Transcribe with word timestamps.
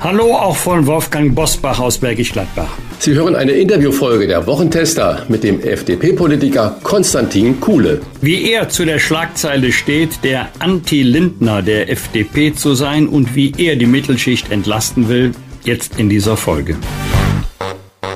Hallo 0.00 0.32
auch 0.32 0.54
von 0.54 0.86
Wolfgang 0.86 1.34
Bosbach 1.34 1.80
aus 1.80 1.98
Bergisch 1.98 2.30
Gladbach. 2.30 2.68
Sie 3.00 3.14
hören 3.14 3.34
eine 3.34 3.50
Interviewfolge 3.50 4.28
der 4.28 4.46
Wochentester 4.46 5.24
mit 5.28 5.42
dem 5.42 5.60
FDP-Politiker 5.60 6.78
Konstantin 6.84 7.58
Kuhle. 7.58 8.00
Wie 8.20 8.48
er 8.48 8.68
zu 8.68 8.84
der 8.84 9.00
Schlagzeile 9.00 9.72
steht, 9.72 10.22
der 10.22 10.50
Anti-Lindner 10.60 11.62
der 11.62 11.90
FDP 11.90 12.54
zu 12.54 12.74
sein 12.74 13.08
und 13.08 13.34
wie 13.34 13.52
er 13.58 13.74
die 13.74 13.86
Mittelschicht 13.86 14.52
entlasten 14.52 15.08
will, 15.08 15.32
jetzt 15.64 15.98
in 15.98 16.08
dieser 16.08 16.36
Folge. 16.36 16.76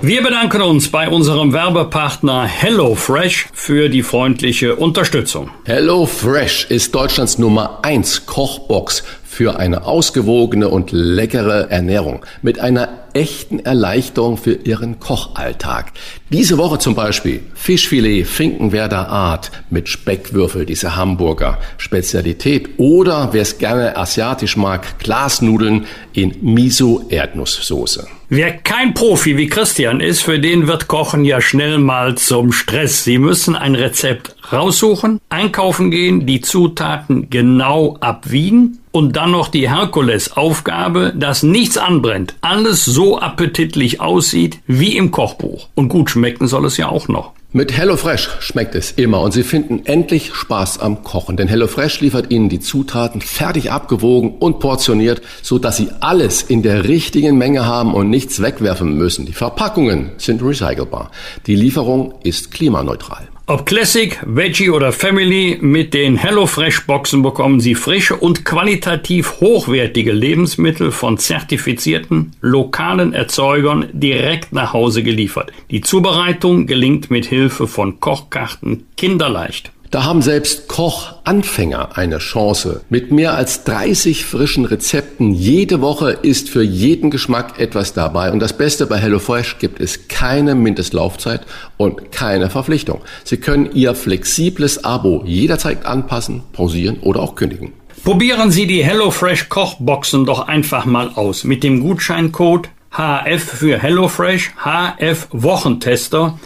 Wir 0.04 0.20
bedanken 0.20 0.62
uns 0.62 0.88
bei 0.88 1.08
unserem 1.08 1.52
Werbepartner 1.52 2.44
HelloFresh 2.44 3.46
für 3.52 3.88
die 3.88 4.02
freundliche 4.02 4.74
Unterstützung. 4.74 5.50
HelloFresh 5.64 6.66
ist 6.70 6.92
Deutschlands 6.92 7.38
Nummer 7.38 7.78
1 7.82 8.26
Kochbox 8.26 9.04
für 9.32 9.58
eine 9.58 9.86
ausgewogene 9.86 10.68
und 10.68 10.92
leckere 10.92 11.70
Ernährung 11.70 12.22
mit 12.42 12.58
einer 12.58 12.90
echten 13.14 13.60
Erleichterung 13.60 14.36
für 14.36 14.52
Ihren 14.52 15.00
Kochalltag. 15.00 15.92
Diese 16.28 16.58
Woche 16.58 16.78
zum 16.78 16.94
Beispiel 16.94 17.40
Fischfilet 17.54 18.26
Finkenwerder 18.26 19.08
Art 19.08 19.50
mit 19.70 19.88
Speckwürfel, 19.88 20.66
diese 20.66 20.96
Hamburger 20.96 21.58
Spezialität. 21.78 22.68
Oder 22.76 23.30
wer 23.32 23.40
es 23.40 23.56
gerne 23.56 23.96
asiatisch 23.96 24.58
mag, 24.58 24.98
Glasnudeln 24.98 25.86
in 26.12 26.34
Miso-Erdnusssoße. 26.42 28.06
Wer 28.28 28.52
kein 28.58 28.92
Profi 28.92 29.38
wie 29.38 29.46
Christian 29.46 30.00
ist, 30.00 30.22
für 30.22 30.38
den 30.38 30.66
wird 30.66 30.88
Kochen 30.88 31.24
ja 31.24 31.40
schnell 31.40 31.78
mal 31.78 32.16
zum 32.16 32.52
Stress. 32.52 33.04
Sie 33.04 33.16
müssen 33.16 33.56
ein 33.56 33.76
Rezept 33.76 34.36
raussuchen, 34.52 35.20
einkaufen 35.30 35.90
gehen, 35.90 36.26
die 36.26 36.42
Zutaten 36.42 37.30
genau 37.30 37.96
abwiegen 38.00 38.78
und 38.92 39.16
dann 39.16 39.32
noch 39.32 39.48
die 39.48 39.68
Herkulesaufgabe, 39.68 41.12
dass 41.16 41.42
nichts 41.42 41.78
anbrennt, 41.78 42.34
alles 42.40 42.84
so 42.84 43.18
appetitlich 43.18 44.00
aussieht 44.00 44.60
wie 44.66 44.96
im 44.96 45.10
Kochbuch. 45.10 45.68
Und 45.74 45.88
gut 45.88 46.10
schmecken 46.10 46.46
soll 46.46 46.66
es 46.66 46.76
ja 46.76 46.88
auch 46.88 47.08
noch. 47.08 47.32
Mit 47.54 47.76
HelloFresh 47.76 48.30
schmeckt 48.40 48.74
es 48.74 48.92
immer 48.92 49.20
und 49.20 49.32
Sie 49.32 49.42
finden 49.42 49.84
endlich 49.84 50.34
Spaß 50.34 50.78
am 50.78 51.04
Kochen, 51.04 51.36
denn 51.36 51.48
HelloFresh 51.48 52.00
liefert 52.00 52.30
Ihnen 52.30 52.48
die 52.48 52.60
Zutaten 52.60 53.20
fertig 53.20 53.70
abgewogen 53.70 54.38
und 54.38 54.58
portioniert, 54.58 55.20
so 55.42 55.58
dass 55.58 55.76
Sie 55.76 55.90
alles 56.00 56.40
in 56.40 56.62
der 56.62 56.88
richtigen 56.88 57.36
Menge 57.36 57.66
haben 57.66 57.92
und 57.92 58.08
nichts 58.08 58.40
wegwerfen 58.40 58.96
müssen. 58.96 59.26
Die 59.26 59.34
Verpackungen 59.34 60.12
sind 60.16 60.42
recycelbar. 60.42 61.10
Die 61.46 61.56
Lieferung 61.56 62.14
ist 62.22 62.52
klimaneutral. 62.52 63.28
Ob 63.52 63.66
Classic, 63.66 64.18
Veggie 64.24 64.70
oder 64.70 64.92
Family, 64.92 65.58
mit 65.60 65.92
den 65.92 66.16
HelloFresh 66.16 66.86
Boxen 66.86 67.22
bekommen 67.22 67.60
Sie 67.60 67.74
frische 67.74 68.16
und 68.16 68.46
qualitativ 68.46 69.40
hochwertige 69.40 70.12
Lebensmittel 70.12 70.90
von 70.90 71.18
zertifizierten 71.18 72.32
lokalen 72.40 73.12
Erzeugern 73.12 73.90
direkt 73.92 74.54
nach 74.54 74.72
Hause 74.72 75.02
geliefert. 75.02 75.52
Die 75.70 75.82
Zubereitung 75.82 76.66
gelingt 76.66 77.10
mit 77.10 77.26
Hilfe 77.26 77.66
von 77.66 78.00
Kochkarten 78.00 78.86
kinderleicht. 78.96 79.70
Da 79.92 80.04
haben 80.04 80.22
selbst 80.22 80.68
Kochanfänger 80.68 81.98
eine 81.98 82.16
Chance. 82.16 82.80
Mit 82.88 83.12
mehr 83.12 83.34
als 83.34 83.64
30 83.64 84.24
frischen 84.24 84.64
Rezepten 84.64 85.34
jede 85.34 85.82
Woche 85.82 86.12
ist 86.22 86.48
für 86.48 86.62
jeden 86.62 87.10
Geschmack 87.10 87.58
etwas 87.60 87.92
dabei. 87.92 88.32
Und 88.32 88.38
das 88.38 88.54
Beste 88.54 88.86
bei 88.86 88.96
HelloFresh 88.96 89.58
gibt 89.58 89.80
es 89.80 90.08
keine 90.08 90.54
Mindestlaufzeit 90.54 91.42
und 91.76 92.10
keine 92.10 92.48
Verpflichtung. 92.48 93.02
Sie 93.24 93.36
können 93.36 93.70
Ihr 93.74 93.94
flexibles 93.94 94.82
Abo 94.82 95.24
jederzeit 95.26 95.84
anpassen, 95.84 96.42
pausieren 96.54 97.00
oder 97.00 97.20
auch 97.20 97.34
kündigen. 97.34 97.74
Probieren 98.02 98.50
Sie 98.50 98.66
die 98.66 98.82
HelloFresh 98.82 99.50
Kochboxen 99.50 100.24
doch 100.24 100.48
einfach 100.48 100.86
mal 100.86 101.10
aus 101.16 101.44
mit 101.44 101.62
dem 101.62 101.80
Gutscheincode 101.80 102.70
HF 102.92 103.44
für 103.44 103.78
HelloFresh, 103.78 104.52
HF 104.56 105.28
Wochentester 105.32 106.38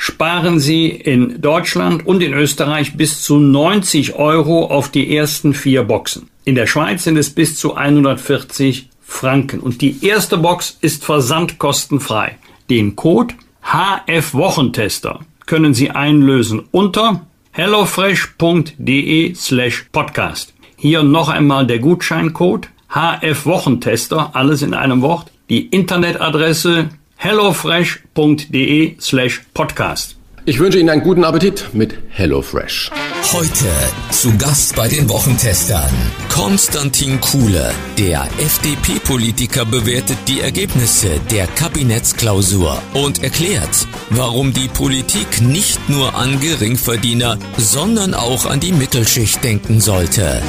sparen 0.00 0.60
Sie 0.60 0.88
in 0.88 1.42
Deutschland 1.42 2.06
und 2.06 2.22
in 2.22 2.32
Österreich 2.32 2.96
bis 2.96 3.20
zu 3.20 3.38
90 3.38 4.14
Euro 4.14 4.64
auf 4.64 4.88
die 4.88 5.14
ersten 5.14 5.52
vier 5.52 5.84
Boxen. 5.84 6.30
In 6.44 6.54
der 6.54 6.66
Schweiz 6.66 7.04
sind 7.04 7.18
es 7.18 7.28
bis 7.28 7.56
zu 7.56 7.74
140 7.74 8.88
Franken. 9.02 9.60
Und 9.60 9.82
die 9.82 10.02
erste 10.02 10.38
Box 10.38 10.78
ist 10.80 11.04
versandkostenfrei. 11.04 12.38
Den 12.70 12.96
Code 12.96 13.34
HF 13.60 14.32
Wochentester 14.32 15.20
können 15.44 15.74
Sie 15.74 15.90
einlösen 15.90 16.62
unter 16.70 17.26
hellofresh.de 17.50 19.34
slash 19.34 19.86
podcast. 19.92 20.54
Hier 20.76 21.02
noch 21.02 21.28
einmal 21.28 21.66
der 21.66 21.78
Gutscheincode 21.78 22.70
HF 22.88 23.44
Wochentester, 23.44 24.30
alles 24.32 24.62
in 24.62 24.72
einem 24.72 25.02
Wort. 25.02 25.30
Die 25.50 25.66
Internetadresse 25.66 26.88
hellofresh.de 27.20 28.96
slash 28.98 29.42
podcast. 29.52 30.16
Ich 30.46 30.58
wünsche 30.58 30.78
Ihnen 30.78 30.88
einen 30.88 31.02
guten 31.02 31.22
Appetit 31.22 31.68
mit 31.74 31.98
HelloFresh. 32.08 32.90
Heute 33.32 33.66
zu 34.10 34.34
Gast 34.38 34.74
bei 34.74 34.88
den 34.88 35.06
Wochentestern 35.10 35.90
Konstantin 36.30 37.20
Kuhle. 37.20 37.72
Der 37.98 38.26
FDP-Politiker 38.38 39.66
bewertet 39.66 40.16
die 40.28 40.40
Ergebnisse 40.40 41.20
der 41.30 41.46
Kabinettsklausur 41.46 42.80
und 42.94 43.22
erklärt, 43.22 43.86
warum 44.08 44.54
die 44.54 44.68
Politik 44.68 45.42
nicht 45.42 45.90
nur 45.90 46.14
an 46.14 46.40
Geringverdiener, 46.40 47.38
sondern 47.58 48.14
auch 48.14 48.46
an 48.46 48.60
die 48.60 48.72
Mittelschicht 48.72 49.44
denken 49.44 49.82
sollte. 49.82 50.42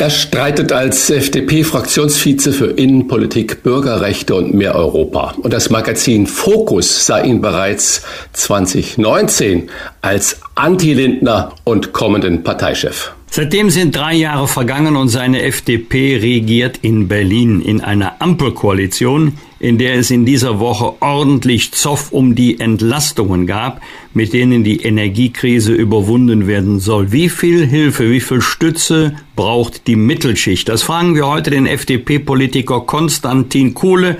Er 0.00 0.10
streitet 0.10 0.70
als 0.70 1.10
FDP-Fraktionsvize 1.10 2.52
für 2.52 2.66
Innenpolitik, 2.66 3.64
Bürgerrechte 3.64 4.36
und 4.36 4.54
mehr 4.54 4.76
Europa. 4.76 5.34
Und 5.42 5.52
das 5.52 5.70
Magazin 5.70 6.28
Focus 6.28 7.04
sah 7.04 7.20
ihn 7.20 7.40
bereits 7.40 8.02
2019 8.32 9.68
als 10.00 10.40
Anti-Lindner 10.54 11.52
und 11.64 11.92
kommenden 11.92 12.44
Parteichef. 12.44 13.10
Seitdem 13.28 13.70
sind 13.70 13.96
drei 13.96 14.14
Jahre 14.14 14.46
vergangen 14.46 14.94
und 14.94 15.08
seine 15.08 15.42
FDP 15.42 16.16
regiert 16.16 16.78
in 16.82 17.08
Berlin 17.08 17.60
in 17.60 17.80
einer 17.80 18.22
Ampelkoalition, 18.22 19.36
in 19.60 19.78
der 19.78 19.94
es 19.94 20.10
in 20.10 20.24
dieser 20.24 20.60
Woche 20.60 20.94
ordentlich 21.00 21.72
Zoff 21.72 22.12
um 22.12 22.34
die 22.34 22.60
Entlastungen 22.60 23.46
gab, 23.46 23.80
mit 24.14 24.32
denen 24.32 24.64
die 24.64 24.82
Energiekrise 24.82 25.72
überwunden 25.72 26.46
werden 26.46 26.80
soll. 26.80 27.12
Wie 27.12 27.28
viel 27.28 27.66
Hilfe, 27.66 28.10
wie 28.10 28.20
viel 28.20 28.40
Stütze 28.40 29.14
braucht 29.34 29.86
die 29.86 29.96
Mittelschicht? 29.96 30.68
Das 30.68 30.82
fragen 30.82 31.14
wir 31.14 31.26
heute 31.26 31.50
den 31.50 31.66
FDP-Politiker 31.66 32.80
Konstantin 32.82 33.74
Kuhle. 33.74 34.18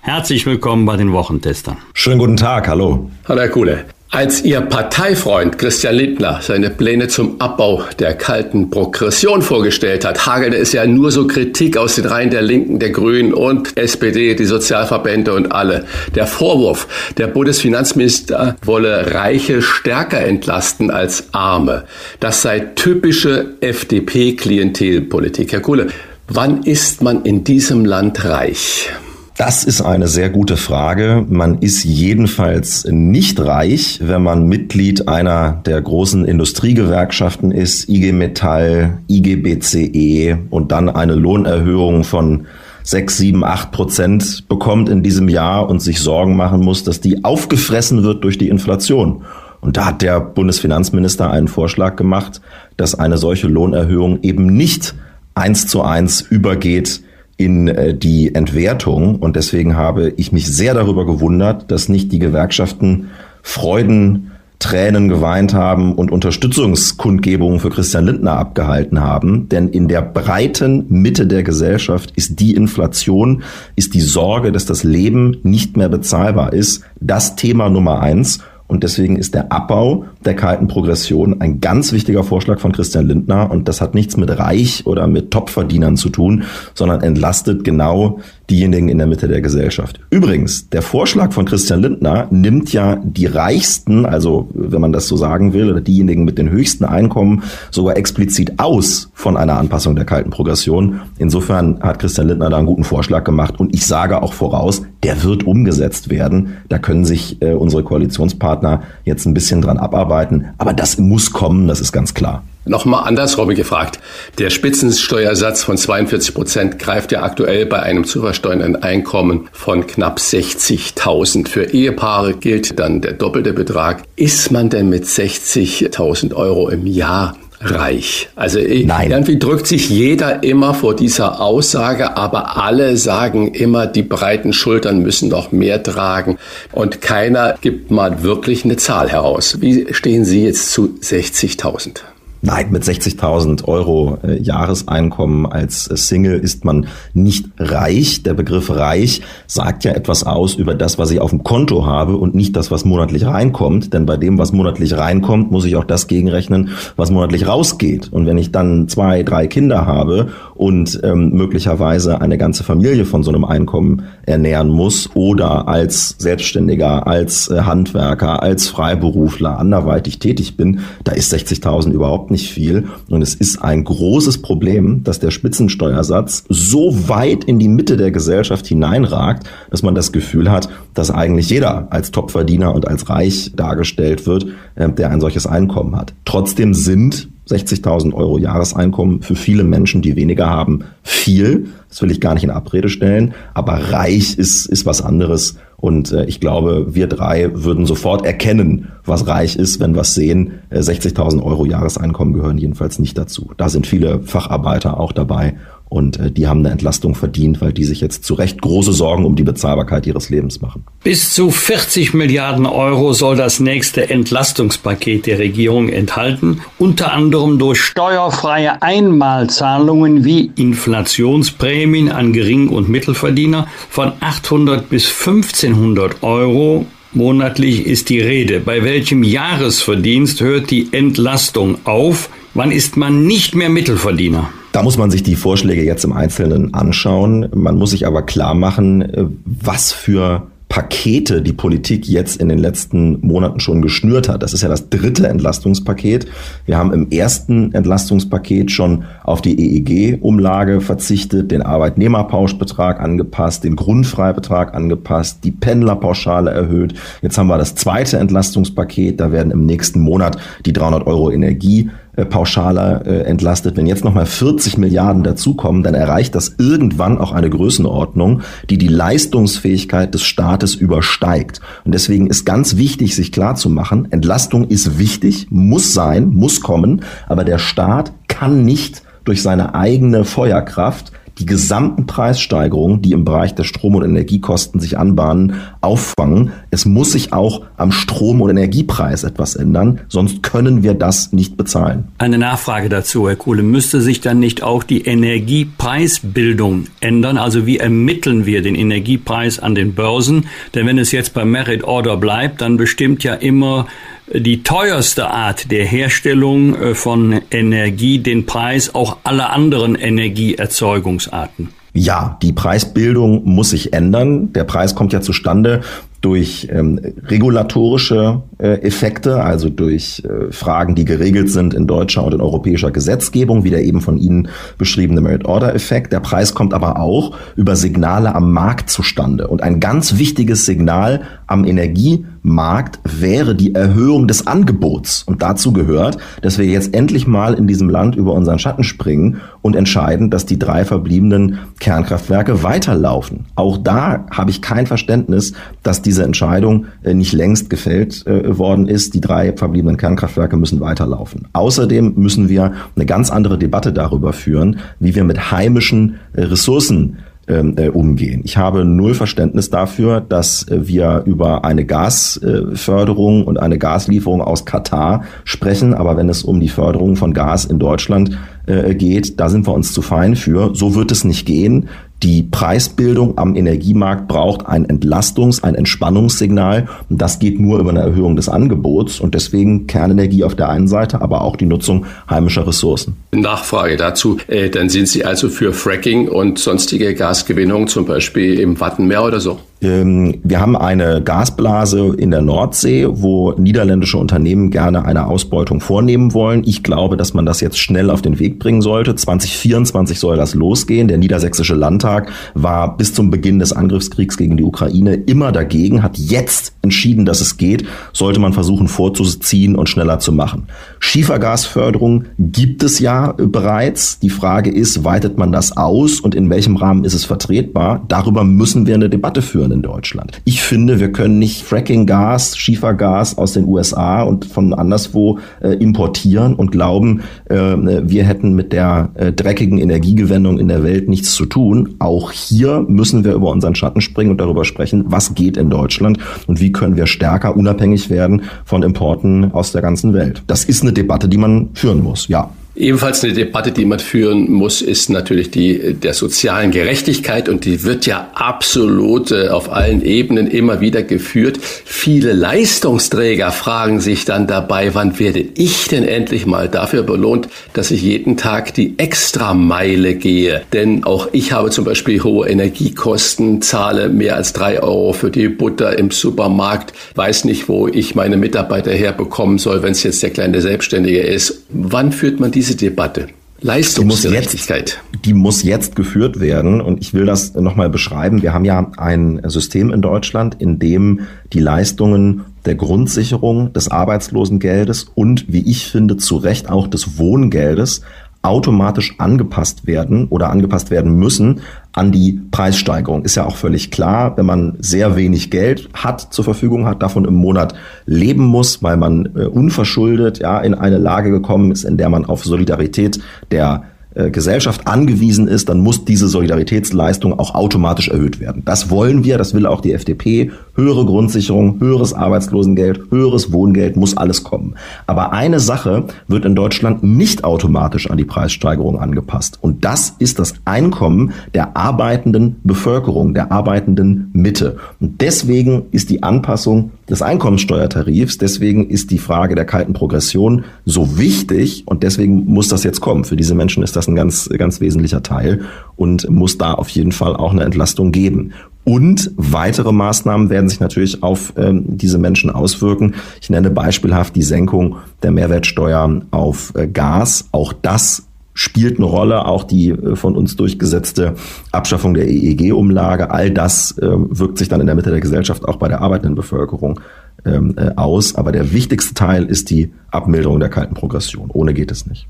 Herzlich 0.00 0.46
willkommen 0.46 0.86
bei 0.86 0.96
den 0.96 1.12
Wochentestern. 1.12 1.78
Schönen 1.92 2.18
guten 2.18 2.36
Tag, 2.36 2.68
hallo. 2.68 3.10
Hallo 3.26 3.40
Herr 3.40 3.48
Kuhle. 3.48 3.86
Als 4.16 4.42
Ihr 4.44 4.62
Parteifreund 4.62 5.58
Christian 5.58 5.94
Lindner 5.94 6.40
seine 6.40 6.70
Pläne 6.70 7.08
zum 7.08 7.38
Abbau 7.38 7.84
der 7.98 8.14
kalten 8.14 8.70
Progression 8.70 9.42
vorgestellt 9.42 10.06
hat, 10.06 10.24
hagelte 10.24 10.56
es 10.56 10.72
ja 10.72 10.86
nur 10.86 11.10
so 11.10 11.26
Kritik 11.26 11.76
aus 11.76 11.96
den 11.96 12.06
Reihen 12.06 12.30
der 12.30 12.40
Linken, 12.40 12.78
der 12.78 12.88
Grünen 12.92 13.34
und 13.34 13.76
SPD, 13.76 14.34
die 14.34 14.46
Sozialverbände 14.46 15.34
und 15.34 15.52
alle. 15.52 15.84
Der 16.14 16.26
Vorwurf, 16.26 16.88
der 17.18 17.26
Bundesfinanzminister 17.26 18.56
wolle 18.64 19.12
Reiche 19.12 19.60
stärker 19.60 20.22
entlasten 20.22 20.90
als 20.90 21.24
Arme. 21.32 21.84
Das 22.18 22.40
sei 22.40 22.60
typische 22.60 23.56
FDP-Klientelpolitik. 23.60 25.52
Herr 25.52 25.60
Kuhle, 25.60 25.88
wann 26.26 26.62
ist 26.62 27.02
man 27.02 27.22
in 27.26 27.44
diesem 27.44 27.84
Land 27.84 28.24
reich? 28.24 28.88
Das 29.36 29.64
ist 29.64 29.82
eine 29.82 30.08
sehr 30.08 30.30
gute 30.30 30.56
Frage. 30.56 31.26
Man 31.28 31.58
ist 31.58 31.84
jedenfalls 31.84 32.86
nicht 32.90 33.38
reich, 33.38 34.00
wenn 34.02 34.22
man 34.22 34.48
Mitglied 34.48 35.08
einer 35.08 35.60
der 35.66 35.82
großen 35.82 36.24
Industriegewerkschaften 36.24 37.50
ist, 37.50 37.86
IG 37.86 38.12
Metall, 38.12 38.96
IG 39.08 39.36
BCE 39.36 40.38
und 40.48 40.72
dann 40.72 40.88
eine 40.88 41.14
Lohnerhöhung 41.14 42.02
von 42.02 42.46
6, 42.84 43.18
7, 43.18 43.44
8 43.44 43.72
Prozent 43.72 44.48
bekommt 44.48 44.88
in 44.88 45.02
diesem 45.02 45.28
Jahr 45.28 45.68
und 45.68 45.80
sich 45.80 46.00
Sorgen 46.00 46.34
machen 46.34 46.62
muss, 46.62 46.82
dass 46.82 47.02
die 47.02 47.22
aufgefressen 47.22 48.04
wird 48.04 48.24
durch 48.24 48.38
die 48.38 48.48
Inflation. 48.48 49.22
Und 49.60 49.76
da 49.76 49.84
hat 49.84 50.00
der 50.00 50.18
Bundesfinanzminister 50.18 51.30
einen 51.30 51.48
Vorschlag 51.48 51.96
gemacht, 51.96 52.40
dass 52.78 52.98
eine 52.98 53.18
solche 53.18 53.48
Lohnerhöhung 53.48 54.20
eben 54.22 54.46
nicht 54.46 54.94
eins 55.34 55.66
zu 55.66 55.82
eins 55.82 56.22
übergeht 56.22 57.02
in 57.36 57.68
äh, 57.68 57.94
die 57.94 58.34
Entwertung. 58.34 59.16
Und 59.16 59.36
deswegen 59.36 59.76
habe 59.76 60.12
ich 60.16 60.32
mich 60.32 60.46
sehr 60.46 60.74
darüber 60.74 61.06
gewundert, 61.06 61.70
dass 61.70 61.88
nicht 61.88 62.12
die 62.12 62.18
Gewerkschaften 62.18 63.10
Freuden 63.42 64.32
Tränen 64.58 65.08
geweint 65.08 65.52
haben 65.52 65.94
und 65.94 66.10
Unterstützungskundgebungen 66.10 67.60
für 67.60 67.68
Christian 67.68 68.06
Lindner 68.06 68.38
abgehalten 68.38 69.00
haben. 69.00 69.48
Denn 69.50 69.68
in 69.68 69.86
der 69.86 70.00
breiten 70.00 70.86
Mitte 70.88 71.26
der 71.26 71.42
Gesellschaft 71.42 72.12
ist 72.16 72.40
die 72.40 72.54
Inflation, 72.54 73.42
ist 73.76 73.92
die 73.92 74.00
Sorge, 74.00 74.52
dass 74.52 74.64
das 74.64 74.82
Leben 74.82 75.36
nicht 75.42 75.76
mehr 75.76 75.90
bezahlbar 75.90 76.54
ist, 76.54 76.82
das 77.00 77.36
Thema 77.36 77.68
Nummer 77.68 78.00
eins. 78.00 78.40
Und 78.68 78.82
deswegen 78.82 79.16
ist 79.16 79.34
der 79.34 79.52
Abbau 79.52 80.06
der 80.24 80.34
kalten 80.34 80.66
Progression 80.66 81.40
ein 81.40 81.60
ganz 81.60 81.92
wichtiger 81.92 82.24
Vorschlag 82.24 82.58
von 82.58 82.72
Christian 82.72 83.06
Lindner. 83.06 83.50
Und 83.50 83.68
das 83.68 83.80
hat 83.80 83.94
nichts 83.94 84.16
mit 84.16 84.36
Reich 84.38 84.86
oder 84.86 85.06
mit 85.06 85.30
Topverdienern 85.30 85.96
zu 85.96 86.08
tun, 86.08 86.44
sondern 86.74 87.02
entlastet 87.02 87.62
genau 87.64 88.20
diejenigen 88.50 88.88
in 88.88 88.98
der 88.98 89.06
Mitte 89.06 89.28
der 89.28 89.40
Gesellschaft. 89.40 90.00
Übrigens, 90.10 90.68
der 90.70 90.82
Vorschlag 90.82 91.32
von 91.32 91.44
Christian 91.44 91.82
Lindner 91.82 92.28
nimmt 92.30 92.72
ja 92.72 92.96
die 92.96 93.26
Reichsten, 93.26 94.06
also 94.06 94.48
wenn 94.54 94.80
man 94.80 94.92
das 94.92 95.08
so 95.08 95.16
sagen 95.16 95.52
will, 95.52 95.70
oder 95.70 95.80
diejenigen 95.80 96.24
mit 96.24 96.38
den 96.38 96.50
höchsten 96.50 96.84
Einkommen 96.84 97.42
sogar 97.70 97.96
explizit 97.96 98.58
aus 98.58 99.10
von 99.14 99.36
einer 99.36 99.58
Anpassung 99.58 99.96
der 99.96 100.04
kalten 100.04 100.30
Progression. 100.30 101.00
Insofern 101.18 101.80
hat 101.80 101.98
Christian 101.98 102.28
Lindner 102.28 102.50
da 102.50 102.58
einen 102.58 102.66
guten 102.66 102.84
Vorschlag 102.84 103.24
gemacht 103.24 103.58
und 103.58 103.74
ich 103.74 103.86
sage 103.86 104.22
auch 104.22 104.32
voraus, 104.32 104.82
der 105.02 105.22
wird 105.22 105.44
umgesetzt 105.44 106.10
werden. 106.10 106.56
Da 106.68 106.78
können 106.78 107.04
sich 107.04 107.40
äh, 107.42 107.52
unsere 107.52 107.82
Koalitionspartner 107.82 108.82
jetzt 109.04 109.26
ein 109.26 109.34
bisschen 109.34 109.62
dran 109.62 109.78
abarbeiten, 109.78 110.46
aber 110.58 110.72
das 110.72 110.98
muss 110.98 111.32
kommen, 111.32 111.68
das 111.68 111.80
ist 111.80 111.92
ganz 111.92 112.14
klar. 112.14 112.42
Nochmal 112.66 113.04
andersrum 113.06 113.48
gefragt. 113.54 114.00
Der 114.38 114.50
Spitzensteuersatz 114.50 115.62
von 115.62 115.76
42 115.76 116.34
Prozent 116.34 116.78
greift 116.80 117.12
ja 117.12 117.22
aktuell 117.22 117.64
bei 117.64 117.80
einem 117.80 118.04
zu 118.04 118.20
versteuernden 118.20 118.76
Einkommen 118.82 119.48
von 119.52 119.86
knapp 119.86 120.18
60.000. 120.18 121.48
Für 121.48 121.64
Ehepaare 121.72 122.34
gilt 122.34 122.78
dann 122.80 123.00
der 123.00 123.12
doppelte 123.12 123.52
Betrag. 123.52 124.02
Ist 124.16 124.50
man 124.50 124.68
denn 124.68 124.88
mit 124.88 125.04
60.000 125.04 126.34
Euro 126.34 126.68
im 126.68 126.86
Jahr 126.86 127.36
reich. 127.60 128.28
Also 128.36 128.58
Nein. 128.58 129.10
irgendwie 129.10 129.38
drückt 129.38 129.66
sich 129.66 129.88
jeder 129.88 130.42
immer 130.42 130.74
vor 130.74 130.94
dieser 130.94 131.40
Aussage, 131.40 132.16
aber 132.16 132.56
alle 132.62 132.96
sagen 132.96 133.54
immer, 133.54 133.86
die 133.86 134.02
breiten 134.02 134.52
Schultern 134.52 135.00
müssen 135.02 135.28
noch 135.28 135.52
mehr 135.52 135.82
tragen 135.82 136.38
und 136.72 137.00
keiner 137.00 137.54
gibt 137.60 137.90
mal 137.90 138.22
wirklich 138.22 138.64
eine 138.64 138.76
Zahl 138.76 139.08
heraus. 139.08 139.60
Wie 139.60 139.86
stehen 139.94 140.24
Sie 140.24 140.44
jetzt 140.44 140.72
zu 140.72 140.98
60.000? 141.00 142.00
Nein, 142.46 142.66
mit 142.70 142.84
60.000 142.84 143.64
Euro 143.64 144.18
äh, 144.22 144.40
Jahreseinkommen 144.40 145.46
als 145.46 145.90
äh, 145.90 145.96
Single 145.96 146.38
ist 146.38 146.64
man 146.64 146.86
nicht 147.12 147.46
reich. 147.58 148.22
Der 148.22 148.34
Begriff 148.34 148.70
reich 148.70 149.22
sagt 149.48 149.82
ja 149.82 149.92
etwas 149.92 150.24
aus 150.24 150.54
über 150.54 150.76
das, 150.76 150.96
was 150.96 151.10
ich 151.10 151.20
auf 151.20 151.30
dem 151.30 151.42
Konto 151.42 151.86
habe 151.86 152.16
und 152.16 152.36
nicht 152.36 152.54
das, 152.54 152.70
was 152.70 152.84
monatlich 152.84 153.26
reinkommt. 153.26 153.92
Denn 153.92 154.06
bei 154.06 154.16
dem, 154.16 154.38
was 154.38 154.52
monatlich 154.52 154.96
reinkommt, 154.96 155.50
muss 155.50 155.64
ich 155.64 155.74
auch 155.74 155.84
das 155.84 156.06
gegenrechnen, 156.06 156.70
was 156.94 157.10
monatlich 157.10 157.48
rausgeht. 157.48 158.12
Und 158.12 158.26
wenn 158.26 158.38
ich 158.38 158.52
dann 158.52 158.86
zwei, 158.86 159.24
drei 159.24 159.48
Kinder 159.48 159.84
habe 159.84 160.28
und 160.54 161.00
ähm, 161.02 161.30
möglicherweise 161.30 162.20
eine 162.20 162.38
ganze 162.38 162.62
Familie 162.62 163.06
von 163.06 163.24
so 163.24 163.32
einem 163.32 163.44
Einkommen 163.44 164.04
ernähren 164.24 164.68
muss 164.68 165.10
oder 165.14 165.66
als 165.66 166.14
Selbstständiger, 166.18 167.08
als 167.08 167.50
äh, 167.50 167.62
Handwerker, 167.62 168.40
als 168.40 168.68
Freiberufler 168.68 169.58
anderweitig 169.58 170.20
tätig 170.20 170.56
bin, 170.56 170.78
da 171.02 171.10
ist 171.10 171.34
60.000 171.34 171.90
überhaupt 171.90 172.26
überhaupt 172.26 172.30
nicht 172.36 172.52
viel. 172.52 172.84
Und 173.08 173.22
es 173.22 173.34
ist 173.34 173.62
ein 173.62 173.84
großes 173.84 174.42
Problem, 174.42 175.02
dass 175.04 175.18
der 175.18 175.30
Spitzensteuersatz 175.30 176.44
so 176.50 177.08
weit 177.08 177.44
in 177.44 177.58
die 177.58 177.68
Mitte 177.68 177.96
der 177.96 178.10
Gesellschaft 178.10 178.66
hineinragt, 178.66 179.48
dass 179.70 179.82
man 179.82 179.94
das 179.94 180.12
Gefühl 180.12 180.50
hat, 180.50 180.68
dass 180.92 181.10
eigentlich 181.10 181.48
jeder 181.48 181.88
als 181.90 182.10
Topverdiener 182.10 182.74
und 182.74 182.86
als 182.86 183.08
reich 183.08 183.52
dargestellt 183.56 184.26
wird, 184.26 184.46
äh, 184.74 184.90
der 184.90 185.10
ein 185.10 185.20
solches 185.20 185.46
Einkommen 185.46 185.96
hat. 185.96 186.12
Trotzdem 186.26 186.74
sind 186.74 187.28
60.000 187.48 188.12
Euro 188.12 188.38
Jahreseinkommen 188.38 189.22
für 189.22 189.36
viele 189.36 189.64
Menschen, 189.64 190.02
die 190.02 190.16
weniger 190.16 190.50
haben, 190.50 190.80
viel. 191.02 191.68
Das 191.88 192.02
will 192.02 192.10
ich 192.10 192.20
gar 192.20 192.34
nicht 192.34 192.44
in 192.44 192.50
Abrede 192.50 192.88
stellen. 192.88 193.34
Aber 193.54 193.74
reich 193.92 194.36
ist, 194.36 194.66
ist 194.66 194.84
was 194.84 195.00
anderes. 195.00 195.56
Und 195.76 196.12
äh, 196.12 196.24
ich 196.24 196.40
glaube, 196.40 196.94
wir 196.94 197.06
drei 197.06 197.50
würden 197.52 197.86
sofort 197.86 198.24
erkennen, 198.24 198.92
was 199.04 199.26
reich 199.26 199.56
ist, 199.56 199.78
wenn 199.78 199.94
wir 199.94 200.02
es 200.02 200.14
sehen. 200.14 200.60
Äh, 200.70 200.78
60.000 200.78 201.42
Euro 201.42 201.66
Jahreseinkommen 201.66 202.34
gehören 202.34 202.58
jedenfalls 202.58 202.98
nicht 202.98 203.18
dazu. 203.18 203.52
Da 203.56 203.68
sind 203.68 203.86
viele 203.86 204.20
Facharbeiter 204.20 204.98
auch 204.98 205.12
dabei 205.12 205.56
und 205.96 206.20
äh, 206.20 206.30
die 206.30 206.46
haben 206.46 206.60
eine 206.60 206.70
Entlastung 206.70 207.14
verdient, 207.14 207.60
weil 207.60 207.72
die 207.72 207.84
sich 207.84 208.00
jetzt 208.00 208.24
zu 208.24 208.34
Recht 208.34 208.60
große 208.60 208.92
Sorgen 208.92 209.24
um 209.24 209.34
die 209.34 209.42
Bezahlbarkeit 209.42 210.06
ihres 210.06 210.28
Lebens 210.28 210.60
machen. 210.60 210.84
Bis 211.02 211.32
zu 211.32 211.50
40 211.50 212.12
Milliarden 212.12 212.66
Euro 212.66 213.14
soll 213.14 213.36
das 213.36 213.60
nächste 213.60 214.10
Entlastungspaket 214.10 215.26
der 215.26 215.38
Regierung 215.38 215.88
enthalten, 215.88 216.60
unter 216.78 217.12
anderem 217.12 217.58
durch 217.58 217.80
steuerfreie 217.80 218.82
Einmalzahlungen 218.82 220.24
wie 220.24 220.52
Inflationsprämien 220.56 222.12
an 222.12 222.32
Gering- 222.32 222.68
und 222.68 222.88
Mittelverdiener 222.90 223.66
von 223.88 224.12
800 224.20 224.88
bis 224.90 225.06
1500 225.06 226.22
Euro 226.22 226.86
monatlich 227.12 227.86
ist 227.86 228.10
die 228.10 228.20
Rede. 228.20 228.60
Bei 228.60 228.84
welchem 228.84 229.22
Jahresverdienst 229.22 230.42
hört 230.42 230.70
die 230.70 230.88
Entlastung 230.92 231.78
auf? 231.84 232.28
Wann 232.52 232.70
ist 232.70 232.96
man 232.96 233.26
nicht 233.26 233.54
mehr 233.54 233.70
Mittelverdiener? 233.70 234.50
Da 234.76 234.82
muss 234.82 234.98
man 234.98 235.10
sich 235.10 235.22
die 235.22 235.36
Vorschläge 235.36 235.82
jetzt 235.84 236.04
im 236.04 236.12
Einzelnen 236.12 236.74
anschauen. 236.74 237.48
Man 237.54 237.78
muss 237.78 237.92
sich 237.92 238.06
aber 238.06 238.20
klar 238.20 238.52
machen, 238.52 239.00
äh, 239.00 239.24
was 239.46 239.90
für 239.90 240.48
Pakete 240.68 241.40
die 241.40 241.54
Politik 241.54 242.06
jetzt 242.06 242.38
in 242.38 242.50
den 242.50 242.58
letzten 242.58 243.26
Monaten 243.26 243.58
schon 243.58 243.80
geschnürt 243.80 244.28
hat. 244.28 244.42
Das 244.42 244.52
ist 244.52 244.60
ja 244.60 244.68
das 244.68 244.90
dritte 244.90 245.28
Entlastungspaket. 245.28 246.26
Wir 246.66 246.76
haben 246.76 246.92
im 246.92 247.10
ersten 247.10 247.72
Entlastungspaket 247.72 248.70
schon 248.70 249.04
auf 249.24 249.40
die 249.40 249.58
EEG-Umlage 249.58 250.82
verzichtet, 250.82 251.50
den 251.50 251.62
Arbeitnehmerpauschbetrag 251.62 253.00
angepasst, 253.00 253.64
den 253.64 253.76
Grundfreibetrag 253.76 254.74
angepasst, 254.74 255.38
die 255.44 255.52
Pendlerpauschale 255.52 256.50
erhöht. 256.50 256.92
Jetzt 257.22 257.38
haben 257.38 257.46
wir 257.46 257.56
das 257.56 257.76
zweite 257.76 258.18
Entlastungspaket. 258.18 259.20
Da 259.20 259.32
werden 259.32 259.52
im 259.52 259.64
nächsten 259.64 260.00
Monat 260.00 260.36
die 260.66 260.74
300 260.74 261.06
Euro 261.06 261.30
Energie 261.30 261.88
äh, 262.16 262.24
pauschaler 262.24 263.06
äh, 263.06 263.22
entlastet. 263.22 263.76
Wenn 263.76 263.86
jetzt 263.86 264.04
nochmal 264.04 264.26
40 264.26 264.78
Milliarden 264.78 265.22
dazukommen, 265.22 265.82
dann 265.82 265.94
erreicht 265.94 266.34
das 266.34 266.56
irgendwann 266.58 267.18
auch 267.18 267.32
eine 267.32 267.50
Größenordnung, 267.50 268.42
die 268.70 268.78
die 268.78 268.88
Leistungsfähigkeit 268.88 270.14
des 270.14 270.22
Staates 270.22 270.74
übersteigt. 270.74 271.60
Und 271.84 271.94
deswegen 271.94 272.26
ist 272.26 272.44
ganz 272.44 272.76
wichtig, 272.76 273.14
sich 273.14 273.32
klar 273.32 273.54
zu 273.54 273.68
machen, 273.68 274.08
Entlastung 274.10 274.66
ist 274.68 274.98
wichtig, 274.98 275.48
muss 275.50 275.92
sein, 275.92 276.28
muss 276.28 276.60
kommen, 276.60 277.02
aber 277.28 277.44
der 277.44 277.58
Staat 277.58 278.12
kann 278.28 278.64
nicht 278.64 279.02
durch 279.24 279.42
seine 279.42 279.74
eigene 279.74 280.24
Feuerkraft 280.24 281.12
die 281.38 281.46
gesamten 281.46 282.06
Preissteigerungen, 282.06 283.02
die 283.02 283.12
im 283.12 283.24
Bereich 283.24 283.54
der 283.54 283.64
Strom- 283.64 283.94
und 283.94 284.04
Energiekosten 284.04 284.80
sich 284.80 284.96
anbahnen, 284.96 285.56
auffangen. 285.80 286.52
Es 286.70 286.86
muss 286.86 287.12
sich 287.12 287.32
auch 287.32 287.62
am 287.76 287.92
Strom- 287.92 288.40
und 288.40 288.50
Energiepreis 288.50 289.22
etwas 289.22 289.54
ändern, 289.54 290.00
sonst 290.08 290.42
können 290.42 290.82
wir 290.82 290.94
das 290.94 291.32
nicht 291.32 291.56
bezahlen. 291.56 292.08
Eine 292.18 292.38
Nachfrage 292.38 292.88
dazu, 292.88 293.28
Herr 293.28 293.36
Kuhle. 293.36 293.62
Müsste 293.62 294.00
sich 294.00 294.20
dann 294.20 294.38
nicht 294.38 294.62
auch 294.62 294.82
die 294.82 295.02
Energiepreisbildung 295.02 296.86
ändern? 297.00 297.36
Also 297.36 297.66
wie 297.66 297.78
ermitteln 297.78 298.46
wir 298.46 298.62
den 298.62 298.74
Energiepreis 298.74 299.58
an 299.58 299.74
den 299.74 299.94
Börsen? 299.94 300.46
Denn 300.74 300.86
wenn 300.86 300.98
es 300.98 301.12
jetzt 301.12 301.34
bei 301.34 301.44
Merit 301.44 301.84
Order 301.84 302.16
bleibt, 302.16 302.62
dann 302.62 302.78
bestimmt 302.78 303.24
ja 303.24 303.34
immer 303.34 303.86
die 304.32 304.62
teuerste 304.62 305.30
Art 305.30 305.70
der 305.70 305.84
Herstellung 305.84 306.74
äh, 306.74 306.94
von 306.94 307.40
Energie 307.50 308.18
den 308.18 308.46
Preis 308.46 308.94
auch 308.94 309.18
aller 309.24 309.52
anderen 309.52 309.94
Energieerzeugungsarten. 309.94 311.68
Ja, 311.92 312.38
die 312.42 312.52
Preisbildung 312.52 313.44
muss 313.44 313.70
sich 313.70 313.94
ändern. 313.94 314.52
Der 314.52 314.64
Preis 314.64 314.94
kommt 314.94 315.14
ja 315.14 315.22
zustande 315.22 315.80
durch 316.20 316.68
ähm, 316.70 317.00
regulatorische 317.28 318.42
Effekte, 318.58 319.42
also 319.42 319.68
durch 319.68 320.22
äh, 320.24 320.50
Fragen, 320.50 320.94
die 320.94 321.04
geregelt 321.04 321.50
sind 321.50 321.74
in 321.74 321.86
deutscher 321.86 322.24
und 322.24 322.32
in 322.32 322.40
europäischer 322.40 322.90
Gesetzgebung, 322.90 323.64
wie 323.64 323.70
der 323.70 323.84
eben 323.84 324.00
von 324.00 324.16
Ihnen 324.16 324.48
beschriebene 324.78 325.20
Merit-Order-Effekt. 325.20 326.10
Der 326.12 326.20
Preis 326.20 326.54
kommt 326.54 326.72
aber 326.72 326.98
auch 326.98 327.36
über 327.56 327.76
Signale 327.76 328.34
am 328.34 328.52
Markt 328.52 328.88
zustande. 328.88 329.48
Und 329.48 329.62
ein 329.62 329.78
ganz 329.78 330.16
wichtiges 330.16 330.64
Signal 330.64 331.20
am 331.46 331.66
Energiemarkt 331.66 333.00
wäre 333.04 333.54
die 333.54 333.74
Erhöhung 333.74 334.26
des 334.26 334.46
Angebots. 334.46 335.22
Und 335.24 335.42
dazu 335.42 335.74
gehört, 335.74 336.16
dass 336.40 336.56
wir 336.56 336.64
jetzt 336.64 336.94
endlich 336.94 337.26
mal 337.26 337.52
in 337.52 337.66
diesem 337.66 337.90
Land 337.90 338.16
über 338.16 338.32
unseren 338.32 338.58
Schatten 338.58 338.84
springen 338.84 339.42
und 339.60 339.76
entscheiden, 339.76 340.30
dass 340.30 340.46
die 340.46 340.58
drei 340.58 340.86
verbliebenen 340.86 341.58
Kernkraftwerke 341.78 342.62
weiterlaufen. 342.62 343.44
Auch 343.54 343.76
da 343.76 344.24
habe 344.30 344.50
ich 344.50 344.62
kein 344.62 344.86
Verständnis, 344.86 345.52
dass 345.82 346.00
diese 346.00 346.24
Entscheidung 346.24 346.86
äh, 347.02 347.12
nicht 347.12 347.34
längst 347.34 347.68
gefällt 347.68 348.26
äh, 348.26 348.45
worden 348.46 348.88
ist. 348.88 349.14
Die 349.14 349.20
drei 349.20 349.52
verbliebenen 349.52 349.96
Kernkraftwerke 349.96 350.56
müssen 350.56 350.80
weiterlaufen. 350.80 351.48
Außerdem 351.52 352.14
müssen 352.16 352.48
wir 352.48 352.72
eine 352.94 353.06
ganz 353.06 353.30
andere 353.30 353.58
Debatte 353.58 353.92
darüber 353.92 354.32
führen, 354.32 354.78
wie 355.00 355.14
wir 355.14 355.24
mit 355.24 355.50
heimischen 355.50 356.16
äh, 356.32 356.42
Ressourcen 356.42 357.18
ähm, 357.48 357.74
äh, 357.76 357.88
umgehen. 357.90 358.40
Ich 358.44 358.56
habe 358.56 358.84
null 358.84 359.14
Verständnis 359.14 359.70
dafür, 359.70 360.20
dass 360.20 360.66
äh, 360.68 360.88
wir 360.88 361.22
über 361.26 361.64
eine 361.64 361.84
Gasförderung 361.84 363.44
und 363.44 363.60
eine 363.60 363.78
Gaslieferung 363.78 364.42
aus 364.42 364.64
Katar 364.64 365.22
sprechen, 365.44 365.94
aber 365.94 366.16
wenn 366.16 366.28
es 366.28 366.42
um 366.42 366.58
die 366.58 366.68
Förderung 366.68 367.14
von 367.14 367.34
Gas 367.34 367.64
in 367.64 367.78
Deutschland 367.78 368.36
äh, 368.66 368.94
geht, 368.94 369.40
da 369.40 369.48
sind 369.48 369.66
wir 369.66 369.74
uns 369.74 369.92
zu 369.92 370.02
fein 370.02 370.36
für. 370.36 370.74
So 370.74 370.94
wird 370.94 371.12
es 371.12 371.24
nicht 371.24 371.46
gehen. 371.46 371.88
Die 372.22 372.42
Preisbildung 372.42 373.36
am 373.36 373.56
Energiemarkt 373.56 374.26
braucht 374.26 374.66
ein 374.66 374.86
Entlastungs-, 374.86 375.62
ein 375.62 375.74
Entspannungssignal. 375.74 376.88
Und 377.10 377.20
das 377.20 377.38
geht 377.38 377.60
nur 377.60 377.78
über 377.78 377.90
eine 377.90 378.00
Erhöhung 378.00 378.36
des 378.36 378.48
Angebots. 378.48 379.20
Und 379.20 379.34
deswegen 379.34 379.86
Kernenergie 379.86 380.42
auf 380.42 380.54
der 380.54 380.70
einen 380.70 380.88
Seite, 380.88 381.20
aber 381.20 381.42
auch 381.42 381.56
die 381.56 381.66
Nutzung 381.66 382.06
heimischer 382.28 382.66
Ressourcen. 382.66 383.16
Nachfrage 383.32 383.96
dazu. 383.96 384.38
Äh, 384.48 384.70
dann 384.70 384.88
sind 384.88 385.08
Sie 385.08 385.24
also 385.24 385.50
für 385.50 385.72
Fracking 385.74 386.28
und 386.28 386.58
sonstige 386.58 387.14
Gasgewinnung, 387.14 387.86
zum 387.86 388.06
Beispiel 388.06 388.58
im 388.60 388.80
Wattenmeer 388.80 389.22
oder 389.22 389.40
so? 389.40 389.60
Ähm, 389.86 390.40
wir 390.42 390.60
haben 390.60 390.76
eine 390.76 391.22
Gasblase 391.22 392.14
in 392.16 392.30
der 392.30 392.42
Nordsee, 392.42 393.06
wo 393.08 393.52
niederländische 393.52 394.18
Unternehmen 394.18 394.70
gerne 394.70 395.04
eine 395.04 395.26
Ausbeutung 395.26 395.80
vornehmen 395.80 396.34
wollen. 396.34 396.62
Ich 396.66 396.82
glaube, 396.82 397.16
dass 397.16 397.34
man 397.34 397.46
das 397.46 397.60
jetzt 397.60 397.78
schnell 397.78 398.10
auf 398.10 398.22
den 398.22 398.38
Weg 398.38 398.58
bringen 398.58 398.82
sollte. 398.82 399.14
2024 399.14 400.18
soll 400.18 400.36
das 400.36 400.54
losgehen. 400.54 401.08
Der 401.08 401.18
niedersächsische 401.18 401.74
Landtag 401.74 402.32
war 402.54 402.96
bis 402.96 403.14
zum 403.14 403.30
Beginn 403.30 403.58
des 403.58 403.72
Angriffskriegs 403.72 404.36
gegen 404.36 404.56
die 404.56 404.64
Ukraine 404.64 405.14
immer 405.14 405.52
dagegen, 405.52 406.02
hat 406.02 406.18
jetzt 406.18 406.75
entschieden, 406.86 407.24
dass 407.24 407.40
es 407.40 407.56
geht. 407.56 407.84
Sollte 408.12 408.40
man 408.40 408.52
versuchen 408.52 408.88
vorzuziehen 408.88 409.76
und 409.76 409.88
schneller 409.88 410.18
zu 410.18 410.32
machen. 410.32 410.68
Schiefergasförderung 410.98 412.24
gibt 412.38 412.82
es 412.82 412.98
ja 412.98 413.34
bereits. 413.36 414.18
Die 414.20 414.30
Frage 414.30 414.70
ist, 414.70 415.04
weitet 415.04 415.38
man 415.38 415.52
das 415.52 415.76
aus 415.76 416.20
und 416.20 416.34
in 416.34 416.48
welchem 416.50 416.76
Rahmen 416.76 417.04
ist 417.04 417.14
es 417.14 417.24
vertretbar? 417.24 418.04
Darüber 418.08 418.44
müssen 418.44 418.86
wir 418.86 418.94
eine 418.94 419.08
Debatte 419.08 419.42
führen 419.42 419.72
in 419.72 419.82
Deutschland. 419.82 420.40
Ich 420.44 420.62
finde, 420.62 421.00
wir 421.00 421.12
können 421.12 421.38
nicht 421.38 421.62
Fracking-Gas, 421.62 422.56
Schiefergas 422.56 423.36
aus 423.38 423.52
den 423.52 423.66
USA 423.66 424.22
und 424.22 424.44
von 424.44 424.72
anderswo 424.72 425.38
äh, 425.60 425.74
importieren 425.74 426.54
und 426.54 426.70
glauben, 426.70 427.22
äh, 427.46 427.56
wir 427.56 428.24
hätten 428.24 428.54
mit 428.54 428.72
der 428.72 429.10
äh, 429.14 429.32
dreckigen 429.32 429.78
Energiegewendung 429.78 430.58
in 430.58 430.68
der 430.68 430.82
Welt 430.82 431.08
nichts 431.08 431.32
zu 431.34 431.46
tun. 431.46 431.96
Auch 431.98 432.32
hier 432.32 432.84
müssen 432.88 433.24
wir 433.24 433.34
über 433.34 433.50
unseren 433.50 433.74
Schatten 433.74 434.00
springen 434.00 434.30
und 434.30 434.40
darüber 434.40 434.64
sprechen, 434.64 435.04
was 435.08 435.34
geht 435.34 435.56
in 435.56 435.70
Deutschland 435.70 436.18
und 436.46 436.60
wie 436.60 436.72
können 436.76 436.96
wir 436.96 437.06
stärker 437.06 437.56
unabhängig 437.56 438.10
werden 438.10 438.42
von 438.64 438.82
Importen 438.82 439.52
aus 439.52 439.72
der 439.72 439.82
ganzen 439.82 440.12
Welt. 440.12 440.42
Das 440.46 440.64
ist 440.64 440.82
eine 440.82 440.92
Debatte, 440.92 441.28
die 441.28 441.38
man 441.38 441.70
führen 441.74 442.02
muss, 442.02 442.28
ja. 442.28 442.50
Ebenfalls 442.76 443.24
eine 443.24 443.32
Debatte, 443.32 443.72
die 443.72 443.86
man 443.86 444.00
führen 444.00 444.50
muss, 444.50 444.82
ist 444.82 445.08
natürlich 445.08 445.50
die 445.50 445.94
der 445.94 446.12
sozialen 446.12 446.72
Gerechtigkeit 446.72 447.48
und 447.48 447.64
die 447.64 447.84
wird 447.84 448.04
ja 448.04 448.30
absolut 448.34 449.30
äh, 449.30 449.48
auf 449.48 449.72
allen 449.72 450.02
Ebenen 450.02 450.46
immer 450.46 450.80
wieder 450.82 451.02
geführt. 451.02 451.58
Viele 451.86 452.34
Leistungsträger 452.34 453.50
fragen 453.50 454.00
sich 454.00 454.26
dann 454.26 454.46
dabei, 454.46 454.94
wann 454.94 455.18
werde 455.18 455.42
ich 455.54 455.88
denn 455.88 456.06
endlich 456.06 456.44
mal 456.44 456.68
dafür 456.68 457.02
belohnt, 457.02 457.48
dass 457.72 457.90
ich 457.90 458.02
jeden 458.02 458.36
Tag 458.36 458.74
die 458.74 458.98
Extrameile 458.98 460.14
gehe? 460.14 460.60
Denn 460.74 461.04
auch 461.04 461.28
ich 461.32 461.52
habe 461.52 461.70
zum 461.70 461.86
Beispiel 461.86 462.22
hohe 462.22 462.46
Energiekosten, 462.46 463.62
zahle 463.62 464.10
mehr 464.10 464.36
als 464.36 464.52
drei 464.52 464.82
Euro 464.82 465.14
für 465.14 465.30
die 465.30 465.48
Butter 465.48 465.98
im 465.98 466.10
Supermarkt, 466.10 466.92
weiß 467.14 467.46
nicht, 467.46 467.70
wo 467.70 467.88
ich 467.88 468.14
meine 468.14 468.36
Mitarbeiter 468.36 468.92
herbekommen 468.92 469.56
soll, 469.56 469.82
wenn 469.82 469.92
es 469.92 470.02
jetzt 470.02 470.22
der 470.22 470.30
kleine 470.30 470.60
Selbstständige 470.60 471.20
ist. 471.20 471.62
Wann 471.70 472.12
führt 472.12 472.38
man 472.38 472.50
diese 472.50 472.65
diese 472.66 472.76
Debatte? 472.76 473.28
Leistungsgerechtigkeit. 473.60 475.00
Die, 475.14 475.18
die 475.18 475.34
muss 475.34 475.62
jetzt 475.62 475.96
geführt 475.96 476.40
werden 476.40 476.80
und 476.80 477.00
ich 477.00 477.14
will 477.14 477.24
das 477.24 477.54
nochmal 477.54 477.88
beschreiben. 477.88 478.42
Wir 478.42 478.52
haben 478.52 478.66
ja 478.66 478.92
ein 478.98 479.40
System 479.46 479.90
in 479.90 480.02
Deutschland, 480.02 480.56
in 480.60 480.78
dem 480.78 481.20
die 481.52 481.60
Leistungen 481.60 482.44
der 482.66 482.74
Grundsicherung 482.74 483.72
des 483.72 483.88
Arbeitslosengeldes 483.88 485.06
und, 485.14 485.46
wie 485.50 485.68
ich 485.70 485.86
finde, 485.86 486.16
zu 486.16 486.36
Recht 486.36 486.68
auch 486.68 486.86
des 486.86 487.16
Wohngeldes 487.18 488.02
automatisch 488.46 489.14
angepasst 489.18 489.86
werden 489.86 490.28
oder 490.28 490.50
angepasst 490.50 490.90
werden 490.90 491.16
müssen 491.16 491.60
an 491.92 492.12
die 492.12 492.40
Preissteigerung. 492.50 493.24
Ist 493.24 493.36
ja 493.36 493.44
auch 493.44 493.56
völlig 493.56 493.90
klar, 493.90 494.36
wenn 494.36 494.46
man 494.46 494.76
sehr 494.78 495.16
wenig 495.16 495.50
Geld 495.50 495.88
hat 495.94 496.32
zur 496.32 496.44
Verfügung 496.44 496.86
hat, 496.86 497.02
davon 497.02 497.24
im 497.24 497.34
Monat 497.34 497.74
leben 498.04 498.44
muss, 498.44 498.82
weil 498.82 498.96
man 498.96 499.30
äh, 499.34 499.46
unverschuldet 499.46 500.38
ja 500.38 500.60
in 500.60 500.74
eine 500.74 500.98
Lage 500.98 501.30
gekommen 501.30 501.72
ist, 501.72 501.84
in 501.84 501.96
der 501.96 502.08
man 502.08 502.24
auf 502.24 502.44
Solidarität 502.44 503.20
der 503.50 503.84
äh, 504.16 504.30
Gesellschaft 504.30 504.86
angewiesen 504.86 505.46
ist, 505.46 505.68
dann 505.68 505.80
muss 505.80 506.06
diese 506.06 506.26
Solidaritätsleistung 506.26 507.38
auch 507.38 507.54
automatisch 507.54 508.08
erhöht 508.08 508.40
werden. 508.40 508.62
Das 508.64 508.88
wollen 508.88 509.24
wir, 509.24 509.36
das 509.36 509.52
will 509.52 509.66
auch 509.66 509.82
die 509.82 509.92
FDP. 509.92 510.50
Höhere 510.74 511.04
Grundsicherung, 511.04 511.80
höheres 511.80 512.14
Arbeitslosengeld, 512.14 513.10
höheres 513.10 513.52
Wohngeld, 513.52 513.96
muss 513.96 514.16
alles 514.16 514.42
kommen. 514.42 514.74
Aber 515.06 515.34
eine 515.34 515.60
Sache 515.60 516.04
wird 516.28 516.46
in 516.46 516.54
Deutschland 516.54 517.02
nicht 517.02 517.44
automatisch 517.44 518.10
an 518.10 518.16
die 518.16 518.24
Preissteigerung 518.24 518.98
angepasst. 518.98 519.58
Und 519.60 519.84
das 519.84 520.14
ist 520.18 520.38
das 520.38 520.54
Einkommen 520.64 521.32
der 521.54 521.76
arbeitenden 521.76 522.56
Bevölkerung, 522.64 523.34
der 523.34 523.52
arbeitenden 523.52 524.30
Mitte. 524.32 524.76
Und 524.98 525.20
deswegen 525.20 525.82
ist 525.90 526.08
die 526.08 526.22
Anpassung 526.22 526.92
des 527.08 527.22
Einkommenssteuertarifs, 527.22 528.38
deswegen 528.38 528.88
ist 528.88 529.10
die 529.10 529.18
Frage 529.18 529.54
der 529.54 529.64
kalten 529.64 529.92
Progression 529.92 530.64
so 530.84 531.18
wichtig 531.18 531.84
und 531.86 532.02
deswegen 532.02 532.46
muss 532.46 532.68
das 532.68 532.82
jetzt 532.82 533.00
kommen. 533.00 533.24
Für 533.24 533.36
diese 533.36 533.54
Menschen 533.54 533.82
ist 533.82 533.94
das 533.94 534.05
ein 534.08 534.16
ganz, 534.16 534.48
ganz 534.56 534.80
wesentlicher 534.80 535.22
Teil 535.22 535.62
und 535.96 536.28
muss 536.30 536.58
da 536.58 536.74
auf 536.74 536.88
jeden 536.88 537.12
Fall 537.12 537.36
auch 537.36 537.52
eine 537.52 537.64
Entlastung 537.64 538.12
geben. 538.12 538.52
Und 538.84 539.32
weitere 539.36 539.90
Maßnahmen 539.90 540.48
werden 540.48 540.68
sich 540.68 540.78
natürlich 540.78 541.24
auf 541.24 541.52
ähm, 541.56 541.84
diese 541.88 542.18
Menschen 542.18 542.50
auswirken. 542.50 543.14
Ich 543.40 543.50
nenne 543.50 543.70
beispielhaft 543.70 544.36
die 544.36 544.44
Senkung 544.44 544.96
der 545.24 545.32
Mehrwertsteuer 545.32 546.22
auf 546.30 546.72
äh, 546.76 546.86
Gas. 546.86 547.48
Auch 547.50 547.72
das 547.72 548.28
spielt 548.54 548.98
eine 548.98 549.06
Rolle, 549.06 549.46
auch 549.46 549.64
die 549.64 549.90
äh, 549.90 550.14
von 550.14 550.36
uns 550.36 550.54
durchgesetzte 550.54 551.34
Abschaffung 551.72 552.14
der 552.14 552.28
EEG-Umlage. 552.28 553.30
All 553.32 553.50
das 553.50 553.98
äh, 553.98 554.06
wirkt 554.06 554.58
sich 554.58 554.68
dann 554.68 554.80
in 554.80 554.86
der 554.86 554.94
Mitte 554.94 555.10
der 555.10 555.20
Gesellschaft 555.20 555.64
auch 555.66 555.76
bei 555.76 555.88
der 555.88 556.00
arbeitenden 556.00 556.36
Bevölkerung 556.36 557.00
ähm, 557.44 557.74
äh, 557.76 557.90
aus. 557.96 558.34
Aber 558.36 558.52
der 558.52 558.72
wichtigste 558.72 559.14
Teil 559.14 559.46
ist 559.46 559.70
die 559.70 559.92
Abmilderung 560.12 560.60
der 560.60 560.68
kalten 560.68 560.94
Progression. 560.94 561.50
Ohne 561.52 561.74
geht 561.74 561.90
es 561.90 562.06
nicht. 562.06 562.28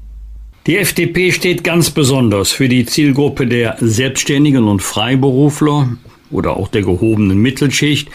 Die 0.67 0.79
FDP 0.79 1.31
steht 1.31 1.63
ganz 1.63 1.91
besonders 1.91 2.51
für 2.51 2.69
die 2.69 2.85
Zielgruppe 2.85 3.47
der 3.47 3.77
Selbstständigen 3.81 4.67
und 4.67 4.83
Freiberufler, 4.83 5.97
oder 6.31 6.57
auch 6.57 6.69
der 6.69 6.83
gehobenen 6.83 7.39
Mittelschicht, 7.39 8.09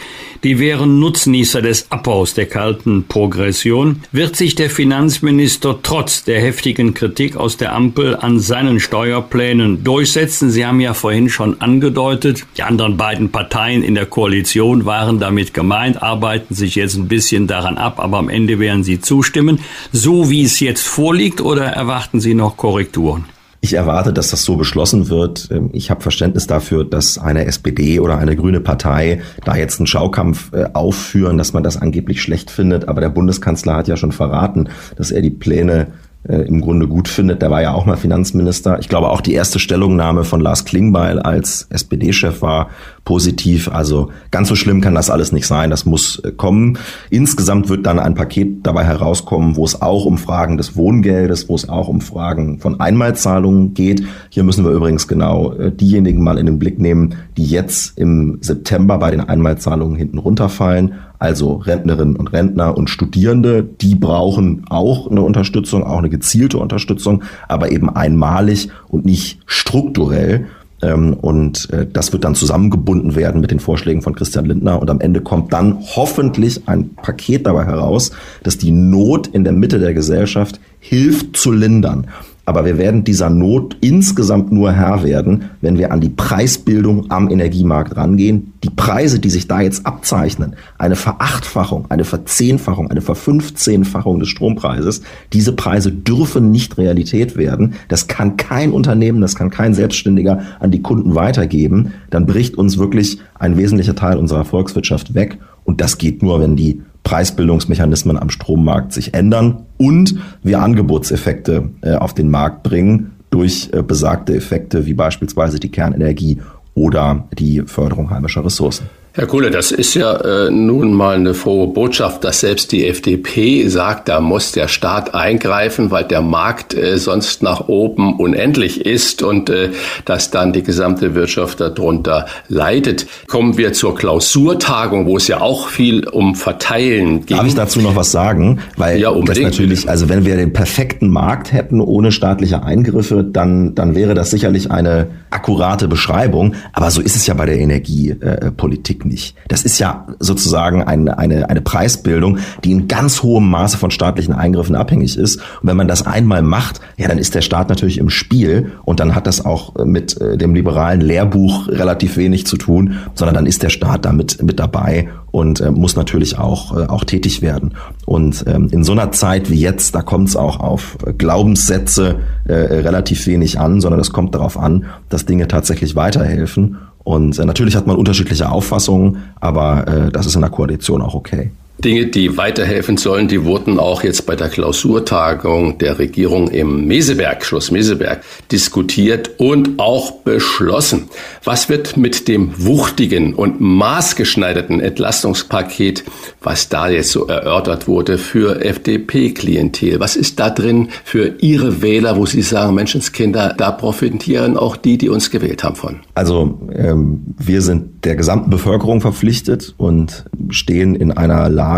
die 0.44 0.58
wären 0.58 0.98
Nutznießer 0.98 1.62
des 1.62 1.90
Abbaus 1.90 2.34
der 2.34 2.46
kalten 2.46 3.04
Progression, 3.08 4.02
wird 4.12 4.36
sich 4.36 4.54
der 4.54 4.70
Finanzminister 4.70 5.78
trotz 5.82 6.24
der 6.24 6.40
heftigen 6.40 6.94
Kritik 6.94 7.36
aus 7.36 7.56
der 7.56 7.74
Ampel 7.74 8.16
an 8.16 8.40
seinen 8.40 8.80
Steuerplänen 8.80 9.84
durchsetzen. 9.84 10.50
Sie 10.50 10.66
haben 10.66 10.80
ja 10.80 10.94
vorhin 10.94 11.28
schon 11.28 11.60
angedeutet, 11.60 12.44
die 12.56 12.62
anderen 12.62 12.96
beiden 12.96 13.30
Parteien 13.30 13.82
in 13.82 13.94
der 13.94 14.06
Koalition 14.06 14.84
waren 14.84 15.18
damit 15.18 15.54
gemeint, 15.54 16.02
arbeiten 16.02 16.54
sich 16.54 16.74
jetzt 16.74 16.96
ein 16.96 17.08
bisschen 17.08 17.46
daran 17.46 17.78
ab, 17.78 18.00
aber 18.00 18.18
am 18.18 18.28
Ende 18.28 18.58
werden 18.58 18.84
sie 18.84 19.00
zustimmen, 19.00 19.60
so 19.92 20.30
wie 20.30 20.42
es 20.42 20.60
jetzt 20.60 20.86
vorliegt, 20.86 21.40
oder 21.40 21.64
erwarten 21.64 22.20
Sie 22.20 22.34
noch 22.34 22.56
Korrekturen? 22.56 23.24
Ich 23.64 23.74
erwarte, 23.74 24.12
dass 24.12 24.30
das 24.30 24.42
so 24.42 24.56
beschlossen 24.56 25.08
wird. 25.08 25.48
Ähm, 25.52 25.70
ich 25.72 25.90
habe 25.92 26.00
Verständnis 26.00 26.48
dafür, 26.48 26.84
dass 26.84 27.16
eine 27.16 27.46
SPD 27.46 28.00
oder 28.00 28.18
eine 28.18 28.34
grüne 28.34 28.60
Partei 28.60 29.22
da 29.44 29.56
jetzt 29.56 29.78
einen 29.78 29.86
Schaukampf 29.86 30.52
äh, 30.52 30.66
aufführen, 30.72 31.38
dass 31.38 31.52
man 31.52 31.62
das 31.62 31.76
angeblich 31.76 32.20
schlecht 32.20 32.50
findet. 32.50 32.88
Aber 32.88 33.00
der 33.00 33.08
Bundeskanzler 33.08 33.76
hat 33.76 33.86
ja 33.86 33.96
schon 33.96 34.10
verraten, 34.10 34.68
dass 34.96 35.12
er 35.12 35.22
die 35.22 35.30
Pläne 35.30 35.92
äh, 36.28 36.42
im 36.42 36.60
Grunde 36.60 36.86
gut 36.86 37.08
findet. 37.08 37.42
Der 37.42 37.50
war 37.50 37.62
ja 37.62 37.74
auch 37.74 37.84
mal 37.84 37.96
Finanzminister. 37.96 38.78
Ich 38.78 38.88
glaube, 38.88 39.10
auch 39.10 39.20
die 39.20 39.34
erste 39.34 39.58
Stellungnahme 39.58 40.24
von 40.24 40.40
Lars 40.40 40.64
Klingbeil 40.64 41.18
als 41.18 41.66
SPD-Chef 41.70 42.42
war 42.42 42.70
positiv. 43.04 43.68
Also 43.68 44.10
ganz 44.30 44.48
so 44.48 44.54
schlimm 44.54 44.80
kann 44.80 44.94
das 44.94 45.10
alles 45.10 45.32
nicht 45.32 45.46
sein. 45.46 45.70
Das 45.70 45.84
muss 45.84 46.20
äh, 46.20 46.30
kommen. 46.30 46.78
Insgesamt 47.10 47.68
wird 47.68 47.86
dann 47.86 47.98
ein 47.98 48.14
Paket 48.14 48.64
dabei 48.66 48.84
herauskommen, 48.84 49.56
wo 49.56 49.64
es 49.64 49.82
auch 49.82 50.04
um 50.04 50.18
Fragen 50.18 50.56
des 50.56 50.76
Wohngeldes, 50.76 51.48
wo 51.48 51.54
es 51.54 51.68
auch 51.68 51.88
um 51.88 52.00
Fragen 52.00 52.60
von 52.60 52.80
Einmalzahlungen 52.80 53.74
geht. 53.74 54.04
Hier 54.30 54.44
müssen 54.44 54.64
wir 54.64 54.72
übrigens 54.72 55.08
genau 55.08 55.52
äh, 55.54 55.72
diejenigen 55.72 56.22
mal 56.22 56.38
in 56.38 56.46
den 56.46 56.58
Blick 56.58 56.78
nehmen, 56.78 57.16
die 57.36 57.46
jetzt 57.46 57.98
im 57.98 58.38
September 58.40 58.98
bei 58.98 59.10
den 59.10 59.20
Einmalzahlungen 59.20 59.96
hinten 59.96 60.18
runterfallen 60.18 60.94
also 61.22 61.54
Rentnerinnen 61.54 62.16
und 62.16 62.32
Rentner 62.32 62.76
und 62.76 62.90
Studierende, 62.90 63.62
die 63.62 63.94
brauchen 63.94 64.64
auch 64.68 65.08
eine 65.08 65.22
Unterstützung, 65.22 65.84
auch 65.84 65.98
eine 65.98 66.10
gezielte 66.10 66.58
Unterstützung, 66.58 67.22
aber 67.46 67.70
eben 67.70 67.88
einmalig 67.88 68.70
und 68.88 69.04
nicht 69.04 69.38
strukturell. 69.46 70.46
Ähm, 70.82 71.14
und 71.14 71.70
äh, 71.70 71.86
das 71.86 72.12
wird 72.12 72.24
dann 72.24 72.34
zusammengebunden 72.34 73.14
werden 73.14 73.40
mit 73.40 73.52
den 73.52 73.60
Vorschlägen 73.60 74.02
von 74.02 74.16
Christian 74.16 74.46
Lindner. 74.46 74.82
Und 74.82 74.90
am 74.90 74.98
Ende 74.98 75.20
kommt 75.20 75.52
dann 75.52 75.78
hoffentlich 75.94 76.66
ein 76.66 76.96
Paket 76.96 77.46
dabei 77.46 77.66
heraus, 77.66 78.10
das 78.42 78.58
die 78.58 78.72
Not 78.72 79.28
in 79.28 79.44
der 79.44 79.52
Mitte 79.52 79.78
der 79.78 79.94
Gesellschaft 79.94 80.58
hilft 80.80 81.36
zu 81.36 81.52
lindern. 81.52 82.08
Aber 82.44 82.64
wir 82.64 82.76
werden 82.76 83.04
dieser 83.04 83.30
Not 83.30 83.76
insgesamt 83.80 84.50
nur 84.50 84.72
Herr 84.72 85.04
werden, 85.04 85.50
wenn 85.60 85.78
wir 85.78 85.92
an 85.92 86.00
die 86.00 86.08
Preisbildung 86.08 87.08
am 87.10 87.30
Energiemarkt 87.30 87.96
rangehen. 87.96 88.52
Die 88.64 88.70
Preise, 88.70 89.20
die 89.20 89.30
sich 89.30 89.46
da 89.46 89.60
jetzt 89.60 89.86
abzeichnen, 89.86 90.56
eine 90.76 90.96
Verachtfachung, 90.96 91.86
eine 91.88 92.04
Verzehnfachung, 92.04 92.90
eine 92.90 93.00
Verfünfzehnfachung 93.00 94.18
des 94.18 94.28
Strompreises, 94.28 95.02
diese 95.32 95.52
Preise 95.52 95.92
dürfen 95.92 96.50
nicht 96.50 96.78
Realität 96.78 97.36
werden. 97.36 97.74
Das 97.86 98.08
kann 98.08 98.36
kein 98.36 98.72
Unternehmen, 98.72 99.20
das 99.20 99.36
kann 99.36 99.50
kein 99.50 99.74
Selbstständiger 99.74 100.40
an 100.58 100.72
die 100.72 100.82
Kunden 100.82 101.14
weitergeben. 101.14 101.92
Dann 102.10 102.26
bricht 102.26 102.58
uns 102.58 102.76
wirklich 102.76 103.18
ein 103.38 103.56
wesentlicher 103.56 103.94
Teil 103.94 104.18
unserer 104.18 104.44
Volkswirtschaft 104.44 105.14
weg. 105.14 105.38
Und 105.64 105.80
das 105.80 105.96
geht 105.96 106.24
nur, 106.24 106.40
wenn 106.40 106.56
die 106.56 106.82
Preisbildungsmechanismen 107.12 108.16
am 108.16 108.30
Strommarkt 108.30 108.94
sich 108.94 109.12
ändern 109.12 109.66
und 109.76 110.14
wir 110.42 110.62
Angebotseffekte 110.62 111.68
äh, 111.82 111.96
auf 111.96 112.14
den 112.14 112.30
Markt 112.30 112.62
bringen 112.62 113.12
durch 113.28 113.68
äh, 113.74 113.82
besagte 113.82 114.34
Effekte 114.34 114.86
wie 114.86 114.94
beispielsweise 114.94 115.60
die 115.60 115.70
Kernenergie 115.70 116.38
oder 116.72 117.28
die 117.38 117.64
Förderung 117.66 118.08
heimischer 118.08 118.42
Ressourcen. 118.42 118.88
Herr 119.14 119.26
Kuhle, 119.26 119.50
das 119.50 119.72
ist 119.72 119.92
ja 119.92 120.46
äh, 120.46 120.50
nun 120.50 120.94
mal 120.94 121.16
eine 121.16 121.34
frohe 121.34 121.66
Botschaft, 121.66 122.24
dass 122.24 122.40
selbst 122.40 122.72
die 122.72 122.86
FDP 122.86 123.68
sagt, 123.68 124.08
da 124.08 124.22
muss 124.22 124.52
der 124.52 124.68
Staat 124.68 125.14
eingreifen, 125.14 125.90
weil 125.90 126.04
der 126.04 126.22
Markt 126.22 126.72
äh, 126.72 126.96
sonst 126.96 127.42
nach 127.42 127.68
oben 127.68 128.18
unendlich 128.18 128.86
ist 128.86 129.22
und 129.22 129.50
äh, 129.50 129.68
dass 130.06 130.30
dann 130.30 130.54
die 130.54 130.62
gesamte 130.62 131.14
Wirtschaft 131.14 131.60
darunter 131.60 132.24
leidet. 132.48 133.06
Kommen 133.26 133.58
wir 133.58 133.74
zur 133.74 133.94
Klausurtagung, 133.94 135.04
wo 135.04 135.18
es 135.18 135.28
ja 135.28 135.42
auch 135.42 135.68
viel 135.68 136.08
um 136.08 136.34
Verteilen 136.34 137.26
geht. 137.26 137.36
Darf 137.36 137.46
ich 137.46 137.54
dazu 137.54 137.82
noch 137.82 137.94
was 137.94 138.12
sagen? 138.12 138.60
Weil 138.78 138.98
ja, 138.98 139.10
unbedingt. 139.10 139.46
das 139.46 139.58
natürlich, 139.58 139.90
also 139.90 140.08
wenn 140.08 140.24
wir 140.24 140.36
den 140.36 140.54
perfekten 140.54 141.10
Markt 141.10 141.52
hätten 141.52 141.82
ohne 141.82 142.12
staatliche 142.12 142.62
Eingriffe, 142.62 143.22
dann, 143.22 143.74
dann 143.74 143.94
wäre 143.94 144.14
das 144.14 144.30
sicherlich 144.30 144.70
eine 144.70 145.08
akkurate 145.28 145.86
Beschreibung. 145.86 146.54
Aber 146.72 146.90
so 146.90 147.02
ist 147.02 147.14
es 147.14 147.26
ja 147.26 147.34
bei 147.34 147.44
der 147.44 147.58
Energiepolitik 147.58 149.01
nicht. 149.04 149.36
Das 149.48 149.62
ist 149.62 149.78
ja 149.78 150.06
sozusagen 150.18 150.82
eine, 150.82 151.18
eine, 151.18 151.48
eine 151.48 151.60
Preisbildung, 151.60 152.38
die 152.64 152.72
in 152.72 152.88
ganz 152.88 153.22
hohem 153.22 153.48
Maße 153.50 153.78
von 153.78 153.90
staatlichen 153.90 154.34
Eingriffen 154.34 154.76
abhängig 154.76 155.16
ist. 155.16 155.36
Und 155.36 155.68
wenn 155.68 155.76
man 155.76 155.88
das 155.88 156.06
einmal 156.06 156.42
macht, 156.42 156.80
ja, 156.96 157.08
dann 157.08 157.18
ist 157.18 157.34
der 157.34 157.42
Staat 157.42 157.68
natürlich 157.68 157.98
im 157.98 158.10
Spiel 158.10 158.72
und 158.84 159.00
dann 159.00 159.14
hat 159.14 159.26
das 159.26 159.44
auch 159.44 159.74
mit 159.84 160.20
äh, 160.20 160.36
dem 160.36 160.54
liberalen 160.54 161.00
Lehrbuch 161.00 161.68
relativ 161.68 162.16
wenig 162.16 162.46
zu 162.46 162.56
tun, 162.56 162.98
sondern 163.14 163.34
dann 163.34 163.46
ist 163.46 163.62
der 163.62 163.70
Staat 163.70 164.04
damit 164.04 164.42
mit 164.42 164.58
dabei 164.58 165.08
und 165.32 165.60
äh, 165.60 165.70
muss 165.70 165.96
natürlich 165.96 166.38
auch, 166.38 166.76
äh, 166.76 166.86
auch 166.86 167.04
tätig 167.04 167.42
werden. 167.42 167.74
Und 168.06 168.44
ähm, 168.46 168.68
in 168.70 168.84
so 168.84 168.92
einer 168.92 169.10
Zeit 169.12 169.50
wie 169.50 169.60
jetzt, 169.60 169.94
da 169.94 170.02
kommt 170.02 170.28
es 170.28 170.36
auch 170.36 170.60
auf 170.60 170.98
Glaubenssätze 171.18 172.20
äh, 172.44 172.52
relativ 172.52 173.26
wenig 173.26 173.58
an, 173.58 173.80
sondern 173.80 174.00
es 174.00 174.12
kommt 174.12 174.34
darauf 174.34 174.58
an, 174.58 174.84
dass 175.08 175.26
Dinge 175.26 175.48
tatsächlich 175.48 175.96
weiterhelfen. 175.96 176.78
Und 177.04 177.38
äh, 177.38 177.44
natürlich 177.44 177.76
hat 177.76 177.86
man 177.86 177.96
unterschiedliche 177.96 178.50
Auffassungen, 178.50 179.24
aber 179.40 179.86
äh, 179.88 180.10
das 180.10 180.26
ist 180.26 180.34
in 180.34 180.40
der 180.40 180.50
Koalition 180.50 181.02
auch 181.02 181.14
okay. 181.14 181.50
Dinge, 181.84 182.06
die 182.06 182.36
weiterhelfen 182.36 182.96
sollen, 182.96 183.26
die 183.26 183.44
wurden 183.44 183.80
auch 183.80 184.04
jetzt 184.04 184.24
bei 184.24 184.36
der 184.36 184.48
Klausurtagung 184.48 185.78
der 185.78 185.98
Regierung 185.98 186.48
im 186.48 186.86
Meseberg, 186.86 187.44
Schloss 187.44 187.72
Meseberg, 187.72 188.22
diskutiert 188.52 189.32
und 189.38 189.80
auch 189.80 190.12
beschlossen. 190.22 191.08
Was 191.42 191.68
wird 191.68 191.96
mit 191.96 192.28
dem 192.28 192.52
wuchtigen 192.64 193.34
und 193.34 193.60
maßgeschneiderten 193.60 194.78
Entlastungspaket, 194.78 196.04
was 196.40 196.68
da 196.68 196.88
jetzt 196.88 197.10
so 197.10 197.26
erörtert 197.26 197.88
wurde, 197.88 198.16
für 198.16 198.64
FDP-Klientel? 198.64 199.98
Was 199.98 200.14
ist 200.14 200.38
da 200.38 200.50
drin 200.50 200.88
für 201.04 201.34
Ihre 201.40 201.82
Wähler, 201.82 202.16
wo 202.16 202.26
Sie 202.26 202.42
sagen, 202.42 202.74
Menschenskinder, 202.74 203.54
da 203.58 203.72
profitieren 203.72 204.56
auch 204.56 204.76
die, 204.76 204.98
die 204.98 205.08
uns 205.08 205.32
gewählt 205.32 205.64
haben 205.64 205.76
von? 205.76 206.00
Also 206.14 206.60
ähm, 206.74 207.34
wir 207.38 207.60
sind 207.60 208.04
der 208.04 208.14
gesamten 208.14 208.50
Bevölkerung 208.50 209.00
verpflichtet 209.00 209.74
und 209.78 210.24
stehen 210.50 210.94
in 210.94 211.10
einer 211.10 211.48
Lage 211.48 211.71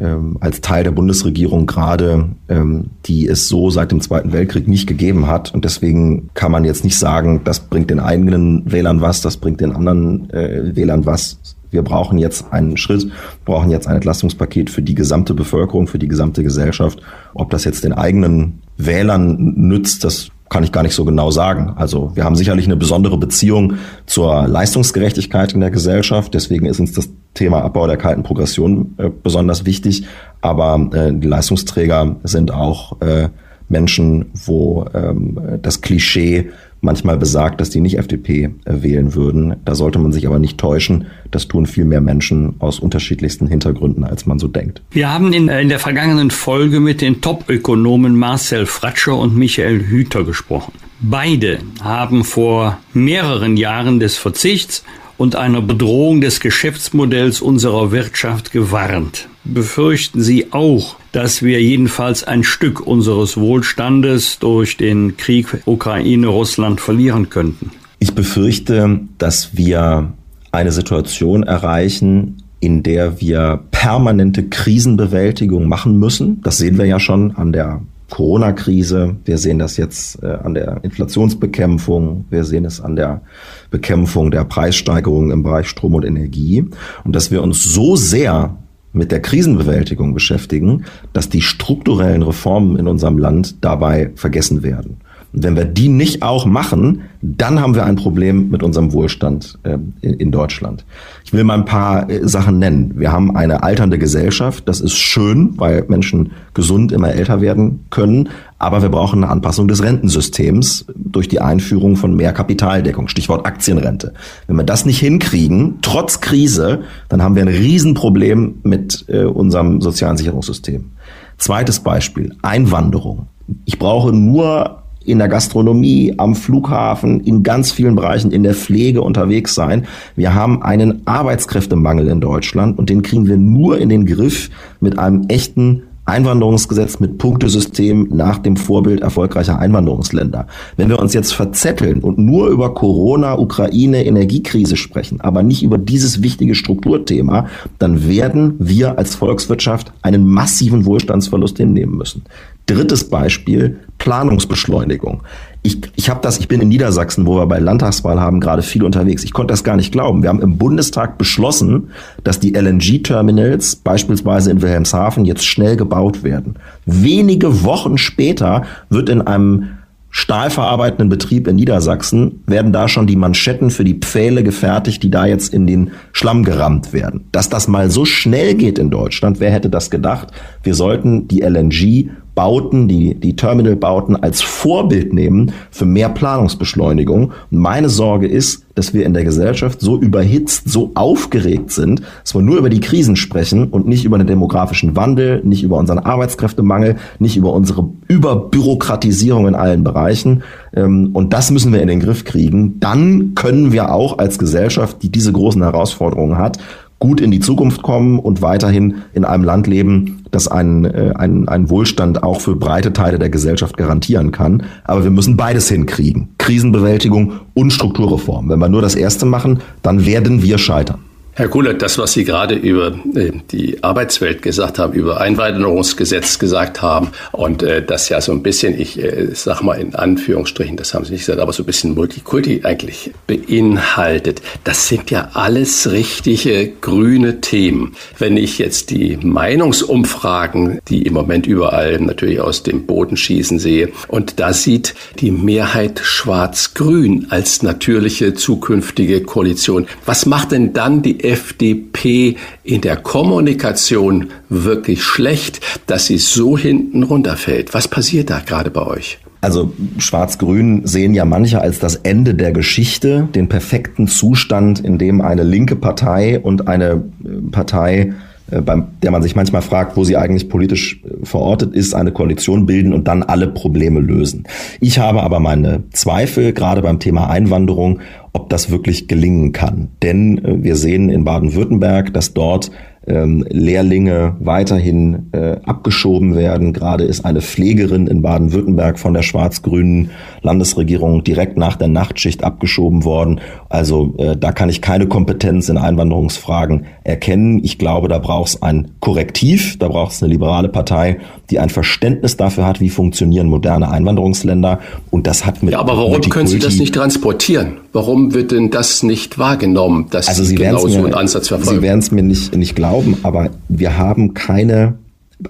ähm, 0.00 0.36
als 0.40 0.60
Teil 0.60 0.84
der 0.84 0.92
Bundesregierung 0.92 1.66
gerade, 1.66 2.28
ähm, 2.48 2.90
die 3.06 3.26
es 3.26 3.48
so 3.48 3.70
seit 3.70 3.90
dem 3.90 4.00
Zweiten 4.00 4.32
Weltkrieg 4.32 4.68
nicht 4.68 4.86
gegeben 4.86 5.26
hat. 5.26 5.52
Und 5.52 5.64
deswegen 5.64 6.30
kann 6.34 6.52
man 6.52 6.64
jetzt 6.64 6.84
nicht 6.84 6.98
sagen, 6.98 7.40
das 7.44 7.60
bringt 7.60 7.90
den 7.90 8.00
eigenen 8.00 8.70
Wählern 8.70 9.00
was, 9.00 9.20
das 9.20 9.36
bringt 9.36 9.60
den 9.60 9.72
anderen 9.72 10.30
äh, 10.30 10.76
Wählern 10.76 11.06
was. 11.06 11.38
Wir 11.70 11.82
brauchen 11.82 12.18
jetzt 12.18 12.52
einen 12.52 12.76
Schritt, 12.76 13.10
brauchen 13.44 13.70
jetzt 13.70 13.86
ein 13.88 13.96
Entlastungspaket 13.96 14.70
für 14.70 14.82
die 14.82 14.94
gesamte 14.94 15.34
Bevölkerung, 15.34 15.86
für 15.86 15.98
die 15.98 16.08
gesamte 16.08 16.42
Gesellschaft. 16.42 17.02
Ob 17.34 17.50
das 17.50 17.64
jetzt 17.64 17.84
den 17.84 17.92
eigenen 17.92 18.62
Wählern 18.78 19.54
nützt, 19.56 20.04
das 20.04 20.30
kann 20.48 20.64
ich 20.64 20.72
gar 20.72 20.82
nicht 20.82 20.94
so 20.94 21.04
genau 21.04 21.30
sagen. 21.30 21.74
Also 21.76 22.12
wir 22.14 22.24
haben 22.24 22.36
sicherlich 22.36 22.66
eine 22.66 22.76
besondere 22.76 23.18
Beziehung 23.18 23.74
zur 24.06 24.46
Leistungsgerechtigkeit 24.46 25.52
in 25.52 25.60
der 25.60 25.70
Gesellschaft. 25.70 26.34
Deswegen 26.34 26.66
ist 26.66 26.80
uns 26.80 26.92
das 26.92 27.10
Thema 27.34 27.62
Abbau 27.62 27.86
der 27.86 27.96
kalten 27.96 28.22
Progression 28.22 28.94
äh, 28.98 29.10
besonders 29.10 29.64
wichtig. 29.64 30.06
Aber 30.40 30.88
äh, 30.92 31.12
die 31.12 31.26
Leistungsträger 31.26 32.16
sind 32.24 32.52
auch 32.52 33.00
äh, 33.00 33.28
Menschen, 33.68 34.30
wo 34.32 34.86
ähm, 34.94 35.38
das 35.60 35.80
Klischee 35.82 36.50
manchmal 36.80 37.16
besagt, 37.16 37.60
dass 37.60 37.70
die 37.70 37.80
nicht 37.80 37.98
FDP 37.98 38.50
äh, 38.64 38.82
wählen 38.82 39.14
würden. 39.14 39.56
Da 39.64 39.74
sollte 39.74 39.98
man 39.98 40.12
sich 40.12 40.26
aber 40.26 40.38
nicht 40.38 40.58
täuschen. 40.58 41.06
Das 41.30 41.48
tun 41.48 41.66
viel 41.66 41.84
mehr 41.84 42.00
Menschen 42.00 42.54
aus 42.58 42.78
unterschiedlichsten 42.78 43.46
Hintergründen, 43.46 44.04
als 44.04 44.26
man 44.26 44.38
so 44.38 44.48
denkt. 44.48 44.82
Wir 44.90 45.12
haben 45.12 45.32
in, 45.32 45.48
äh, 45.48 45.60
in 45.60 45.68
der 45.68 45.78
vergangenen 45.78 46.30
Folge 46.30 46.80
mit 46.80 47.00
den 47.00 47.20
Top-Ökonomen 47.20 48.16
Marcel 48.16 48.66
Fratscher 48.66 49.16
und 49.16 49.36
Michael 49.36 49.86
Hüter 49.86 50.24
gesprochen. 50.24 50.72
Beide 51.00 51.58
haben 51.80 52.24
vor 52.24 52.78
mehreren 52.92 53.56
Jahren 53.56 54.00
des 54.00 54.16
Verzichts 54.16 54.84
und 55.16 55.36
einer 55.36 55.60
Bedrohung 55.60 56.20
des 56.20 56.40
Geschäftsmodells 56.40 57.40
unserer 57.40 57.92
Wirtschaft 57.92 58.52
gewarnt. 58.52 59.28
Befürchten 59.48 60.20
Sie 60.20 60.52
auch, 60.52 60.96
dass 61.12 61.42
wir 61.42 61.62
jedenfalls 61.62 62.22
ein 62.22 62.44
Stück 62.44 62.86
unseres 62.86 63.38
Wohlstandes 63.38 64.38
durch 64.38 64.76
den 64.76 65.16
Krieg 65.16 65.62
Ukraine-Russland 65.64 66.82
verlieren 66.82 67.30
könnten? 67.30 67.70
Ich 67.98 68.14
befürchte, 68.14 69.00
dass 69.16 69.56
wir 69.56 70.12
eine 70.52 70.70
Situation 70.70 71.44
erreichen, 71.44 72.42
in 72.60 72.82
der 72.82 73.22
wir 73.22 73.60
permanente 73.70 74.44
Krisenbewältigung 74.44 75.66
machen 75.66 75.98
müssen. 75.98 76.42
Das 76.42 76.58
sehen 76.58 76.76
wir 76.76 76.84
ja 76.84 77.00
schon 77.00 77.34
an 77.34 77.52
der 77.52 77.80
Corona-Krise. 78.10 79.16
Wir 79.24 79.38
sehen 79.38 79.58
das 79.58 79.78
jetzt 79.78 80.22
äh, 80.22 80.26
an 80.26 80.52
der 80.52 80.80
Inflationsbekämpfung. 80.82 82.26
Wir 82.28 82.44
sehen 82.44 82.66
es 82.66 82.82
an 82.82 82.96
der 82.96 83.22
Bekämpfung 83.70 84.30
der 84.30 84.44
Preissteigerungen 84.44 85.30
im 85.30 85.42
Bereich 85.42 85.68
Strom 85.68 85.94
und 85.94 86.04
Energie. 86.04 86.66
Und 87.04 87.16
dass 87.16 87.30
wir 87.30 87.42
uns 87.42 87.64
so 87.64 87.96
sehr 87.96 88.56
mit 88.92 89.12
der 89.12 89.20
Krisenbewältigung 89.20 90.14
beschäftigen, 90.14 90.84
dass 91.12 91.28
die 91.28 91.42
strukturellen 91.42 92.22
Reformen 92.22 92.76
in 92.76 92.88
unserem 92.88 93.18
Land 93.18 93.62
dabei 93.64 94.10
vergessen 94.14 94.62
werden. 94.62 94.98
Und 95.32 95.44
wenn 95.44 95.56
wir 95.56 95.66
die 95.66 95.88
nicht 95.88 96.22
auch 96.22 96.46
machen, 96.46 97.02
dann 97.20 97.60
haben 97.60 97.74
wir 97.74 97.84
ein 97.84 97.96
Problem 97.96 98.48
mit 98.48 98.62
unserem 98.62 98.92
Wohlstand 98.92 99.58
äh, 99.62 99.76
in, 100.00 100.32
Deutschland. 100.32 100.86
Ich 101.24 101.34
will 101.34 101.44
mal 101.44 101.58
ein 101.58 101.66
paar 101.66 102.08
äh, 102.08 102.26
Sachen 102.26 102.58
nennen. 102.58 102.94
Wir 102.96 103.12
haben 103.12 103.36
eine 103.36 103.62
alternde 103.62 103.98
Gesellschaft. 103.98 104.66
Das 104.66 104.80
ist 104.80 104.94
schön, 104.94 105.52
weil 105.58 105.84
Menschen 105.88 106.32
gesund 106.54 106.92
immer 106.92 107.12
älter 107.12 107.42
werden 107.42 107.80
können. 107.90 108.30
Aber 108.58 108.82
wir 108.82 108.88
brauchen 108.88 109.22
eine 109.22 109.32
Anpassung 109.32 109.68
des 109.68 109.82
Rentensystems 109.82 110.86
durch 110.96 111.28
die 111.28 111.40
Einführung 111.40 111.96
von 111.96 112.16
mehr 112.16 112.32
Kapitaldeckung. 112.32 113.06
Stichwort 113.08 113.46
Aktienrente. 113.46 114.14
Wenn 114.46 114.56
wir 114.56 114.64
das 114.64 114.84
nicht 114.84 114.98
hinkriegen, 114.98 115.78
trotz 115.80 116.20
Krise, 116.20 116.80
dann 117.08 117.22
haben 117.22 117.36
wir 117.36 117.42
ein 117.42 117.48
Riesenproblem 117.48 118.56
mit 118.64 119.04
äh, 119.08 119.24
unserem 119.24 119.80
sozialen 119.80 120.16
Sicherungssystem. 120.16 120.90
Zweites 121.38 121.80
Beispiel. 121.80 122.34
Einwanderung. 122.42 123.28
Ich 123.64 123.78
brauche 123.78 124.12
nur 124.12 124.82
in 125.04 125.18
der 125.18 125.28
Gastronomie, 125.28 126.14
am 126.18 126.34
Flughafen, 126.34 127.20
in 127.20 127.42
ganz 127.42 127.72
vielen 127.72 127.94
Bereichen 127.94 128.30
in 128.30 128.42
der 128.42 128.54
Pflege 128.54 129.00
unterwegs 129.00 129.54
sein. 129.54 129.86
Wir 130.16 130.34
haben 130.34 130.62
einen 130.62 131.06
Arbeitskräftemangel 131.06 132.08
in 132.08 132.20
Deutschland 132.20 132.78
und 132.78 132.90
den 132.90 133.02
kriegen 133.02 133.26
wir 133.26 133.38
nur 133.38 133.78
in 133.78 133.88
den 133.88 134.04
Griff 134.04 134.50
mit 134.80 134.98
einem 134.98 135.24
echten 135.28 135.84
Einwanderungsgesetz 136.08 137.00
mit 137.00 137.18
Punktesystem 137.18 138.08
nach 138.10 138.38
dem 138.38 138.56
Vorbild 138.56 139.00
erfolgreicher 139.00 139.58
Einwanderungsländer. 139.58 140.46
Wenn 140.76 140.88
wir 140.88 140.98
uns 140.98 141.14
jetzt 141.14 141.34
verzetteln 141.34 142.00
und 142.00 142.18
nur 142.18 142.48
über 142.48 142.74
Corona, 142.74 143.38
Ukraine, 143.38 144.04
Energiekrise 144.04 144.76
sprechen, 144.76 145.20
aber 145.20 145.42
nicht 145.42 145.62
über 145.62 145.78
dieses 145.78 146.22
wichtige 146.22 146.54
Strukturthema, 146.54 147.46
dann 147.78 148.08
werden 148.08 148.54
wir 148.58 148.98
als 148.98 149.14
Volkswirtschaft 149.14 149.92
einen 150.02 150.26
massiven 150.26 150.86
Wohlstandsverlust 150.86 151.58
hinnehmen 151.58 151.96
müssen. 151.96 152.22
Drittes 152.66 153.08
Beispiel, 153.08 153.78
Planungsbeschleunigung. 153.98 155.22
Ich, 155.68 155.82
ich 155.96 156.08
habe 156.08 156.20
das, 156.22 156.38
ich 156.38 156.48
bin 156.48 156.62
in 156.62 156.68
Niedersachsen, 156.68 157.26
wo 157.26 157.36
wir 157.36 157.46
bei 157.46 157.58
Landtagswahl 157.58 158.18
haben, 158.18 158.40
gerade 158.40 158.62
viel 158.62 158.82
unterwegs. 158.82 159.22
Ich 159.22 159.34
konnte 159.34 159.52
das 159.52 159.64
gar 159.64 159.76
nicht 159.76 159.92
glauben. 159.92 160.22
Wir 160.22 160.30
haben 160.30 160.40
im 160.40 160.56
Bundestag 160.56 161.18
beschlossen, 161.18 161.90
dass 162.24 162.40
die 162.40 162.54
LNG-Terminals 162.54 163.76
beispielsweise 163.76 164.50
in 164.50 164.62
Wilhelmshaven 164.62 165.26
jetzt 165.26 165.44
schnell 165.44 165.76
gebaut 165.76 166.22
werden. 166.24 166.54
Wenige 166.86 167.64
Wochen 167.64 167.98
später 167.98 168.62
wird 168.88 169.10
in 169.10 169.20
einem 169.20 169.78
stahlverarbeitenden 170.08 171.10
Betrieb 171.10 171.46
in 171.46 171.56
Niedersachsen 171.56 172.42
werden 172.46 172.72
da 172.72 172.88
schon 172.88 173.06
die 173.06 173.16
Manschetten 173.16 173.70
für 173.70 173.84
die 173.84 173.98
Pfähle 173.98 174.42
gefertigt, 174.42 175.02
die 175.02 175.10
da 175.10 175.26
jetzt 175.26 175.52
in 175.52 175.66
den 175.66 175.90
Schlamm 176.12 176.44
gerammt 176.44 176.94
werden. 176.94 177.28
Dass 177.30 177.50
das 177.50 177.68
mal 177.68 177.90
so 177.90 178.06
schnell 178.06 178.54
geht 178.54 178.78
in 178.78 178.88
Deutschland, 178.88 179.38
wer 179.38 179.50
hätte 179.50 179.68
das 179.68 179.90
gedacht? 179.90 180.28
Wir 180.62 180.74
sollten 180.74 181.28
die 181.28 181.42
LNG 181.42 182.08
Bauten, 182.38 182.86
die, 182.86 183.16
die 183.16 183.34
Terminalbauten 183.34 184.14
als 184.14 184.42
Vorbild 184.42 185.12
nehmen 185.12 185.50
für 185.72 185.86
mehr 185.86 186.08
Planungsbeschleunigung. 186.08 187.32
Und 187.50 187.58
meine 187.58 187.88
Sorge 187.88 188.28
ist, 188.28 188.64
dass 188.76 188.94
wir 188.94 189.04
in 189.06 189.12
der 189.12 189.24
Gesellschaft 189.24 189.80
so 189.80 189.98
überhitzt, 189.98 190.70
so 190.70 190.92
aufgeregt 190.94 191.72
sind, 191.72 192.00
dass 192.22 192.36
wir 192.36 192.42
nur 192.42 192.58
über 192.58 192.70
die 192.70 192.78
Krisen 192.78 193.16
sprechen 193.16 193.70
und 193.70 193.88
nicht 193.88 194.04
über 194.04 194.18
den 194.18 194.28
demografischen 194.28 194.94
Wandel, 194.94 195.40
nicht 195.42 195.64
über 195.64 195.78
unseren 195.78 195.98
Arbeitskräftemangel, 195.98 196.94
nicht 197.18 197.36
über 197.36 197.52
unsere 197.52 197.88
Überbürokratisierung 198.06 199.48
in 199.48 199.56
allen 199.56 199.82
Bereichen. 199.82 200.44
Ähm, 200.76 201.10
und 201.14 201.32
das 201.32 201.50
müssen 201.50 201.72
wir 201.72 201.82
in 201.82 201.88
den 201.88 201.98
Griff 201.98 202.24
kriegen. 202.24 202.78
Dann 202.78 203.34
können 203.34 203.72
wir 203.72 203.92
auch 203.92 204.18
als 204.18 204.38
Gesellschaft, 204.38 205.02
die 205.02 205.10
diese 205.10 205.32
großen 205.32 205.60
Herausforderungen 205.60 206.38
hat, 206.38 206.58
gut 206.98 207.20
in 207.20 207.30
die 207.30 207.40
Zukunft 207.40 207.82
kommen 207.82 208.18
und 208.18 208.42
weiterhin 208.42 209.02
in 209.12 209.24
einem 209.24 209.44
Land 209.44 209.66
leben, 209.66 210.24
das 210.30 210.48
einen, 210.48 210.84
äh, 210.84 211.12
einen, 211.14 211.48
einen 211.48 211.70
Wohlstand 211.70 212.22
auch 212.22 212.40
für 212.40 212.56
breite 212.56 212.92
Teile 212.92 213.18
der 213.18 213.30
Gesellschaft 213.30 213.76
garantieren 213.76 214.32
kann. 214.32 214.64
Aber 214.84 215.04
wir 215.04 215.10
müssen 215.10 215.36
beides 215.36 215.68
hinkriegen. 215.68 216.28
Krisenbewältigung 216.38 217.32
und 217.54 217.72
Strukturreform. 217.72 218.48
Wenn 218.48 218.58
wir 218.58 218.68
nur 218.68 218.82
das 218.82 218.94
erste 218.94 219.26
machen, 219.26 219.60
dann 219.82 220.06
werden 220.06 220.42
wir 220.42 220.58
scheitern. 220.58 220.98
Herr 221.38 221.46
Kuhlert, 221.46 221.82
das, 221.82 221.98
was 221.98 222.14
Sie 222.14 222.24
gerade 222.24 222.56
über 222.56 222.98
äh, 223.14 223.30
die 223.52 223.84
Arbeitswelt 223.84 224.42
gesagt 224.42 224.80
haben, 224.80 224.92
über 224.92 225.20
Einwanderungsgesetz 225.20 226.40
gesagt 226.40 226.82
haben 226.82 227.12
und 227.30 227.62
äh, 227.62 227.80
das 227.80 228.08
ja 228.08 228.20
so 228.20 228.32
ein 228.32 228.42
bisschen, 228.42 228.76
ich 228.76 229.00
äh, 229.00 229.28
sag 229.34 229.62
mal 229.62 229.74
in 229.74 229.94
Anführungsstrichen, 229.94 230.76
das 230.76 230.94
haben 230.94 231.04
Sie 231.04 231.12
nicht 231.12 231.26
gesagt, 231.26 231.38
aber 231.38 231.52
so 231.52 231.62
ein 231.62 231.66
bisschen 231.66 231.94
Multikulti 231.94 232.62
eigentlich 232.64 233.12
beinhaltet, 233.28 234.42
das 234.64 234.88
sind 234.88 235.12
ja 235.12 235.30
alles 235.34 235.92
richtige 235.92 236.72
grüne 236.80 237.40
Themen. 237.40 237.94
Wenn 238.18 238.36
ich 238.36 238.58
jetzt 238.58 238.90
die 238.90 239.16
Meinungsumfragen, 239.22 240.80
die 240.88 241.02
im 241.02 241.12
Moment 241.12 241.46
überall 241.46 242.00
natürlich 242.00 242.40
aus 242.40 242.64
dem 242.64 242.84
Boden 242.84 243.16
schießen 243.16 243.60
sehe 243.60 243.90
und 244.08 244.40
da 244.40 244.52
sieht 244.52 244.96
die 245.20 245.30
Mehrheit 245.30 246.00
schwarz-grün 246.02 247.28
als 247.30 247.62
natürliche 247.62 248.34
zukünftige 248.34 249.22
Koalition. 249.22 249.86
Was 250.04 250.26
macht 250.26 250.50
denn 250.50 250.72
dann 250.72 251.00
die 251.02 251.27
FDP 251.28 252.36
in 252.64 252.80
der 252.80 252.96
Kommunikation 252.96 254.30
wirklich 254.48 255.02
schlecht, 255.02 255.60
dass 255.86 256.06
sie 256.06 256.18
so 256.18 256.56
hinten 256.56 257.02
runterfällt? 257.02 257.74
Was 257.74 257.86
passiert 257.86 258.30
da 258.30 258.40
gerade 258.40 258.70
bei 258.70 258.86
euch? 258.86 259.18
Also 259.40 259.72
Schwarz-Grün 259.98 260.86
sehen 260.86 261.14
ja 261.14 261.24
manche 261.24 261.60
als 261.60 261.78
das 261.78 261.96
Ende 261.96 262.34
der 262.34 262.50
Geschichte, 262.50 263.28
den 263.34 263.48
perfekten 263.48 264.08
Zustand, 264.08 264.80
in 264.80 264.98
dem 264.98 265.20
eine 265.20 265.44
linke 265.44 265.76
Partei 265.76 266.40
und 266.40 266.66
eine 266.66 267.04
äh, 267.24 267.50
Partei 267.52 268.14
beim 268.50 268.88
der 269.02 269.10
man 269.10 269.22
sich 269.22 269.36
manchmal 269.36 269.62
fragt, 269.62 269.96
wo 269.96 270.04
sie 270.04 270.16
eigentlich 270.16 270.48
politisch 270.48 271.02
äh, 271.04 271.24
verortet 271.24 271.74
ist, 271.74 271.94
eine 271.94 272.12
Koalition 272.12 272.66
bilden 272.66 272.92
und 272.92 273.08
dann 273.08 273.22
alle 273.22 273.48
Probleme 273.48 274.00
lösen. 274.00 274.44
Ich 274.80 274.98
habe 274.98 275.22
aber 275.22 275.40
meine 275.40 275.84
Zweifel, 275.90 276.52
gerade 276.52 276.82
beim 276.82 276.98
Thema 276.98 277.28
Einwanderung, 277.28 278.00
ob 278.32 278.48
das 278.50 278.70
wirklich 278.70 279.08
gelingen 279.08 279.52
kann. 279.52 279.88
Denn 280.02 280.38
äh, 280.44 280.62
wir 280.62 280.76
sehen 280.76 281.10
in 281.10 281.24
Baden-Württemberg, 281.24 282.12
dass 282.14 282.34
dort 282.34 282.70
ähm, 283.06 283.44
Lehrlinge 283.48 284.36
weiterhin 284.40 285.30
äh, 285.32 285.56
abgeschoben 285.64 286.34
werden. 286.34 286.72
Gerade 286.72 287.04
ist 287.04 287.24
eine 287.24 287.40
Pflegerin 287.40 288.06
in 288.06 288.22
Baden-Württemberg 288.22 288.98
von 288.98 289.14
der 289.14 289.22
schwarz-grünen 289.22 290.10
Landesregierung 290.42 291.24
direkt 291.24 291.56
nach 291.56 291.76
der 291.76 291.88
Nachtschicht 291.88 292.44
abgeschoben 292.44 293.04
worden. 293.04 293.40
Also 293.68 294.14
äh, 294.18 294.36
da 294.36 294.52
kann 294.52 294.68
ich 294.68 294.82
keine 294.82 295.06
Kompetenz 295.06 295.68
in 295.68 295.78
Einwanderungsfragen 295.78 296.86
erkennen. 297.04 297.60
Ich 297.64 297.78
glaube, 297.78 298.08
da 298.08 298.18
braucht 298.18 298.48
es 298.48 298.62
ein 298.62 298.92
Korrektiv, 299.00 299.78
da 299.78 299.88
braucht 299.88 300.12
es 300.12 300.22
eine 300.22 300.32
liberale 300.32 300.68
Partei, 300.68 301.18
die 301.50 301.58
ein 301.58 301.70
Verständnis 301.70 302.36
dafür 302.36 302.66
hat, 302.66 302.80
wie 302.80 302.90
funktionieren 302.90 303.48
moderne 303.48 303.90
Einwanderungsländer. 303.90 304.80
Und 305.10 305.26
das 305.26 305.46
hat 305.46 305.62
mit. 305.62 305.72
Ja, 305.72 305.80
aber 305.80 305.96
warum 305.96 306.20
können 306.20 306.46
Sie 306.46 306.58
das 306.58 306.76
nicht 306.76 306.94
transportieren? 306.94 307.78
Warum 307.92 308.34
wird 308.34 308.52
denn 308.52 308.70
das 308.70 309.02
nicht 309.02 309.38
wahrgenommen, 309.38 310.08
dass 310.10 310.28
also 310.28 310.42
Sie, 310.42 310.50
Sie 310.50 310.56
genau 310.56 310.86
so 310.86 310.98
einen 310.98 311.14
Ansatz 311.14 311.48
verfolgen? 311.48 311.80
Sie 311.80 311.82
werden 311.82 312.00
es 312.00 312.10
mir 312.10 312.22
nicht, 312.22 312.54
nicht 312.54 312.76
glauben, 312.76 312.87
aber 313.22 313.50
wir 313.68 313.98
haben 313.98 314.34
keine 314.34 314.98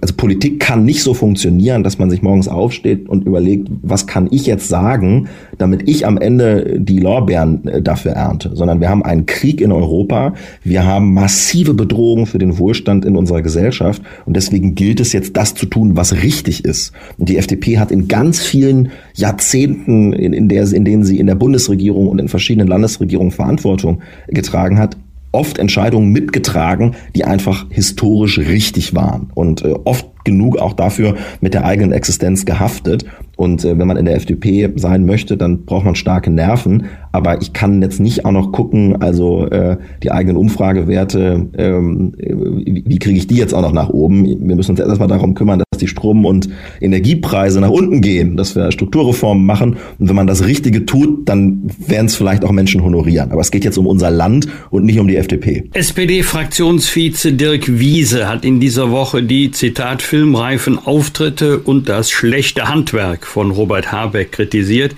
also 0.02 0.14
Politik 0.14 0.60
kann 0.60 0.84
nicht 0.84 1.02
so 1.02 1.14
funktionieren, 1.14 1.82
dass 1.82 1.98
man 1.98 2.10
sich 2.10 2.20
morgens 2.20 2.46
aufsteht 2.46 3.08
und 3.08 3.24
überlegt, 3.24 3.68
was 3.82 4.06
kann 4.06 4.28
ich 4.30 4.46
jetzt 4.46 4.68
sagen, 4.68 5.28
damit 5.56 5.88
ich 5.88 6.06
am 6.06 6.18
Ende 6.18 6.78
die 6.78 6.98
Lorbeeren 6.98 7.66
äh, 7.66 7.82
dafür 7.82 8.12
ernte, 8.12 8.50
sondern 8.54 8.80
wir 8.80 8.90
haben 8.90 9.02
einen 9.02 9.24
Krieg 9.24 9.60
in 9.60 9.72
Europa, 9.72 10.34
wir 10.62 10.84
haben 10.84 11.14
massive 11.14 11.72
Bedrohungen 11.72 12.26
für 12.26 12.38
den 12.38 12.58
Wohlstand 12.58 13.04
in 13.06 13.16
unserer 13.16 13.40
Gesellschaft 13.40 14.02
und 14.26 14.36
deswegen 14.36 14.74
gilt 14.74 15.00
es 15.00 15.12
jetzt, 15.12 15.36
das 15.36 15.54
zu 15.54 15.66
tun, 15.66 15.96
was 15.96 16.22
richtig 16.22 16.64
ist. 16.64 16.92
Und 17.16 17.28
die 17.30 17.38
FDP 17.38 17.78
hat 17.78 17.90
in 17.90 18.08
ganz 18.08 18.40
vielen 18.40 18.90
Jahrzehnten, 19.14 20.12
in, 20.12 20.34
in, 20.34 20.48
der, 20.48 20.70
in 20.70 20.84
denen 20.84 21.04
sie 21.04 21.18
in 21.18 21.26
der 21.26 21.34
Bundesregierung 21.34 22.08
und 22.08 22.18
in 22.18 22.28
verschiedenen 22.28 22.68
Landesregierungen 22.68 23.32
Verantwortung 23.32 24.00
getragen 24.28 24.78
hat, 24.78 24.96
oft 25.32 25.58
Entscheidungen 25.58 26.10
mitgetragen, 26.10 26.94
die 27.14 27.24
einfach 27.24 27.66
historisch 27.70 28.38
richtig 28.38 28.94
waren 28.94 29.30
und 29.34 29.64
äh, 29.64 29.74
oft 29.84 30.06
genug 30.24 30.58
auch 30.58 30.74
dafür 30.74 31.16
mit 31.40 31.54
der 31.54 31.64
eigenen 31.64 31.92
Existenz 31.92 32.44
gehaftet. 32.44 33.04
Und 33.36 33.64
äh, 33.64 33.78
wenn 33.78 33.86
man 33.86 33.96
in 33.96 34.04
der 34.04 34.16
FDP 34.16 34.70
sein 34.76 35.06
möchte, 35.06 35.36
dann 35.36 35.64
braucht 35.64 35.84
man 35.84 35.94
starke 35.94 36.30
Nerven. 36.30 36.86
Aber 37.12 37.40
ich 37.40 37.52
kann 37.52 37.80
jetzt 37.80 38.00
nicht 38.00 38.24
auch 38.24 38.32
noch 38.32 38.52
gucken, 38.52 39.00
also 39.00 39.46
äh, 39.46 39.76
die 40.02 40.10
eigenen 40.10 40.36
Umfragewerte, 40.36 41.48
ähm, 41.56 42.12
wie, 42.18 42.84
wie 42.86 42.98
kriege 42.98 43.18
ich 43.18 43.26
die 43.26 43.36
jetzt 43.36 43.54
auch 43.54 43.62
noch 43.62 43.72
nach 43.72 43.88
oben? 43.88 44.26
Wir 44.26 44.56
müssen 44.56 44.72
uns 44.72 44.80
erstmal 44.80 45.08
darum 45.08 45.34
kümmern, 45.34 45.62
die 45.78 45.88
Strom- 45.88 46.24
und 46.24 46.48
Energiepreise 46.80 47.60
nach 47.60 47.70
unten 47.70 48.00
gehen, 48.00 48.36
dass 48.36 48.54
wir 48.54 48.70
Strukturreformen 48.70 49.44
machen. 49.44 49.76
Und 49.98 50.08
wenn 50.08 50.16
man 50.16 50.26
das 50.26 50.44
Richtige 50.44 50.86
tut, 50.86 51.28
dann 51.28 51.70
werden 51.86 52.06
es 52.06 52.16
vielleicht 52.16 52.44
auch 52.44 52.52
Menschen 52.52 52.82
honorieren. 52.82 53.32
Aber 53.32 53.40
es 53.40 53.50
geht 53.50 53.64
jetzt 53.64 53.78
um 53.78 53.86
unser 53.86 54.10
Land 54.10 54.48
und 54.70 54.84
nicht 54.84 54.98
um 54.98 55.08
die 55.08 55.16
FDP. 55.16 55.64
SPD-Fraktionsvize 55.72 57.32
Dirk 57.32 57.78
Wiese 57.78 58.28
hat 58.28 58.44
in 58.44 58.60
dieser 58.60 58.90
Woche 58.90 59.22
die, 59.22 59.50
Zitat, 59.50 60.02
filmreifen 60.02 60.78
Auftritte 60.78 61.58
und 61.58 61.88
das 61.88 62.10
schlechte 62.10 62.68
Handwerk 62.68 63.26
von 63.26 63.50
Robert 63.50 63.92
Habeck 63.92 64.32
kritisiert. 64.32 64.94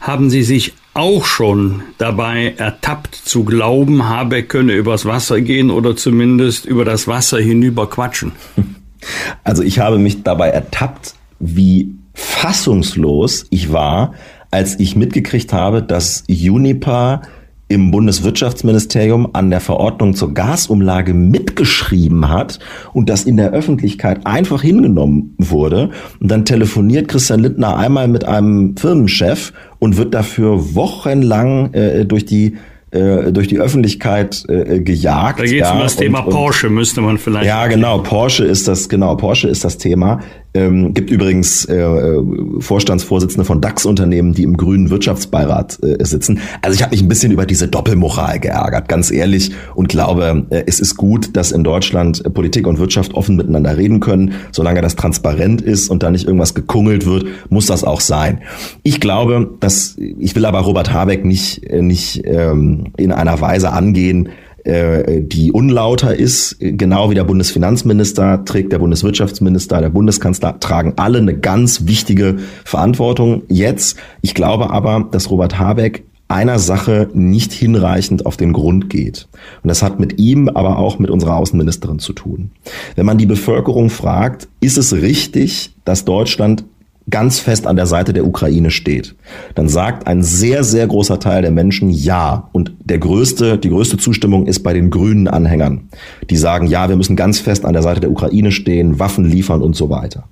Haben 0.00 0.30
Sie 0.30 0.42
sich 0.42 0.74
auch 0.94 1.24
schon 1.24 1.82
dabei 1.98 2.54
ertappt 2.56 3.16
zu 3.16 3.44
glauben, 3.44 4.08
Habeck 4.08 4.48
könne 4.48 4.74
übers 4.74 5.04
Wasser 5.04 5.40
gehen 5.40 5.70
oder 5.70 5.96
zumindest 5.96 6.66
über 6.66 6.84
das 6.84 7.08
Wasser 7.08 7.38
hinüber 7.38 7.90
quatschen? 7.90 8.32
Also 9.42 9.62
ich 9.62 9.78
habe 9.78 9.98
mich 9.98 10.22
dabei 10.22 10.48
ertappt, 10.48 11.14
wie 11.40 11.94
fassungslos 12.14 13.46
ich 13.50 13.72
war, 13.72 14.14
als 14.50 14.78
ich 14.78 14.96
mitgekriegt 14.96 15.52
habe, 15.52 15.82
dass 15.82 16.24
Juniper 16.28 17.22
im 17.68 17.90
Bundeswirtschaftsministerium 17.90 19.30
an 19.32 19.50
der 19.50 19.60
Verordnung 19.60 20.14
zur 20.14 20.34
Gasumlage 20.34 21.14
mitgeschrieben 21.14 22.28
hat 22.28 22.58
und 22.92 23.08
das 23.08 23.24
in 23.24 23.36
der 23.36 23.50
Öffentlichkeit 23.50 24.26
einfach 24.26 24.62
hingenommen 24.62 25.34
wurde. 25.38 25.90
Und 26.20 26.30
dann 26.30 26.44
telefoniert 26.44 27.08
Christian 27.08 27.40
Lindner 27.40 27.76
einmal 27.76 28.06
mit 28.06 28.26
einem 28.26 28.76
Firmenchef 28.76 29.52
und 29.78 29.96
wird 29.96 30.14
dafür 30.14 30.74
wochenlang 30.74 31.72
äh, 31.72 32.04
durch 32.04 32.26
die 32.26 32.56
äh, 32.94 33.32
durch 33.32 33.48
die 33.48 33.58
Öffentlichkeit 33.58 34.44
äh, 34.48 34.80
gejagt. 34.80 35.40
Da 35.40 35.44
geht 35.44 35.62
es 35.62 35.68
ja, 35.68 35.72
um 35.72 35.80
das 35.80 35.94
und, 35.94 36.02
Thema 36.02 36.22
Porsche, 36.22 36.70
müsste 36.70 37.00
man 37.00 37.18
vielleicht. 37.18 37.46
Ja, 37.46 37.66
genau, 37.66 37.98
Porsche 37.98 38.44
ist 38.44 38.68
das, 38.68 38.88
genau, 38.88 39.16
Porsche 39.16 39.48
ist 39.48 39.64
das 39.64 39.78
Thema. 39.78 40.20
Ähm, 40.56 40.94
gibt 40.94 41.10
übrigens 41.10 41.64
äh, 41.64 41.74
äh, 41.80 42.22
Vorstandsvorsitzende 42.60 43.44
von 43.44 43.60
DAX-Unternehmen, 43.60 44.34
die 44.34 44.44
im 44.44 44.56
grünen 44.56 44.88
Wirtschaftsbeirat 44.88 45.80
äh, 45.82 46.04
sitzen. 46.04 46.38
Also 46.62 46.76
ich 46.76 46.82
habe 46.82 46.92
mich 46.92 47.02
ein 47.02 47.08
bisschen 47.08 47.32
über 47.32 47.44
diese 47.44 47.66
Doppelmoral 47.66 48.38
geärgert, 48.38 48.88
ganz 48.88 49.10
ehrlich, 49.10 49.50
und 49.74 49.88
glaube, 49.88 50.46
äh, 50.50 50.62
es 50.68 50.78
ist 50.78 50.96
gut, 50.96 51.36
dass 51.36 51.50
in 51.50 51.64
Deutschland 51.64 52.24
äh, 52.24 52.30
Politik 52.30 52.68
und 52.68 52.78
Wirtschaft 52.78 53.14
offen 53.14 53.34
miteinander 53.34 53.76
reden 53.76 53.98
können. 53.98 54.34
Solange 54.52 54.80
das 54.80 54.94
transparent 54.94 55.60
ist 55.60 55.88
und 55.88 56.04
da 56.04 56.12
nicht 56.12 56.24
irgendwas 56.24 56.54
gekungelt 56.54 57.04
wird, 57.04 57.26
muss 57.48 57.66
das 57.66 57.82
auch 57.82 58.00
sein. 58.00 58.38
Ich 58.84 59.00
glaube, 59.00 59.56
dass 59.58 59.96
ich 59.98 60.36
will 60.36 60.46
aber 60.46 60.60
Robert 60.60 60.92
Habeck 60.92 61.24
nicht 61.24 61.64
äh, 61.64 61.82
nicht 61.82 62.22
ähm, 62.26 62.92
in 62.96 63.10
einer 63.10 63.40
Weise 63.40 63.72
angehen, 63.72 64.28
die 64.66 65.52
unlauter 65.52 66.16
ist. 66.16 66.56
Genau 66.58 67.10
wie 67.10 67.14
der 67.14 67.24
Bundesfinanzminister 67.24 68.44
trägt 68.44 68.72
der 68.72 68.78
Bundeswirtschaftsminister, 68.78 69.80
der 69.80 69.90
Bundeskanzler 69.90 70.58
tragen 70.58 70.94
alle 70.96 71.18
eine 71.18 71.38
ganz 71.38 71.86
wichtige 71.86 72.36
Verantwortung 72.64 73.42
jetzt. 73.48 73.98
Ich 74.22 74.34
glaube 74.34 74.70
aber, 74.70 75.06
dass 75.10 75.30
Robert 75.30 75.58
Habeck 75.58 76.04
einer 76.28 76.58
Sache 76.58 77.08
nicht 77.12 77.52
hinreichend 77.52 78.24
auf 78.24 78.36
den 78.36 78.52
Grund 78.54 78.88
geht. 78.88 79.28
Und 79.62 79.68
das 79.68 79.82
hat 79.82 80.00
mit 80.00 80.18
ihm, 80.18 80.48
aber 80.48 80.78
auch 80.78 80.98
mit 80.98 81.10
unserer 81.10 81.36
Außenministerin 81.36 81.98
zu 81.98 82.12
tun. 82.12 82.50
Wenn 82.96 83.06
man 83.06 83.18
die 83.18 83.26
Bevölkerung 83.26 83.90
fragt, 83.90 84.48
ist 84.60 84.78
es 84.78 84.94
richtig, 84.94 85.74
dass 85.84 86.06
Deutschland 86.06 86.64
ganz 87.10 87.38
fest 87.38 87.66
an 87.66 87.76
der 87.76 87.86
Seite 87.86 88.12
der 88.12 88.26
Ukraine 88.26 88.70
steht, 88.70 89.14
dann 89.54 89.68
sagt 89.68 90.06
ein 90.06 90.22
sehr, 90.22 90.64
sehr 90.64 90.86
großer 90.86 91.20
Teil 91.20 91.42
der 91.42 91.50
Menschen 91.50 91.90
ja. 91.90 92.48
Und 92.52 92.72
der 92.82 92.98
größte, 92.98 93.58
die 93.58 93.68
größte 93.68 93.98
Zustimmung 93.98 94.46
ist 94.46 94.60
bei 94.60 94.72
den 94.72 94.90
grünen 94.90 95.28
Anhängern. 95.28 95.88
Die 96.30 96.36
sagen, 96.36 96.66
ja, 96.66 96.88
wir 96.88 96.96
müssen 96.96 97.16
ganz 97.16 97.40
fest 97.40 97.64
an 97.64 97.74
der 97.74 97.82
Seite 97.82 98.00
der 98.00 98.10
Ukraine 98.10 98.52
stehen, 98.52 98.98
Waffen 98.98 99.24
liefern 99.24 99.60
und 99.60 99.76
so 99.76 99.90
weiter. 99.90 100.28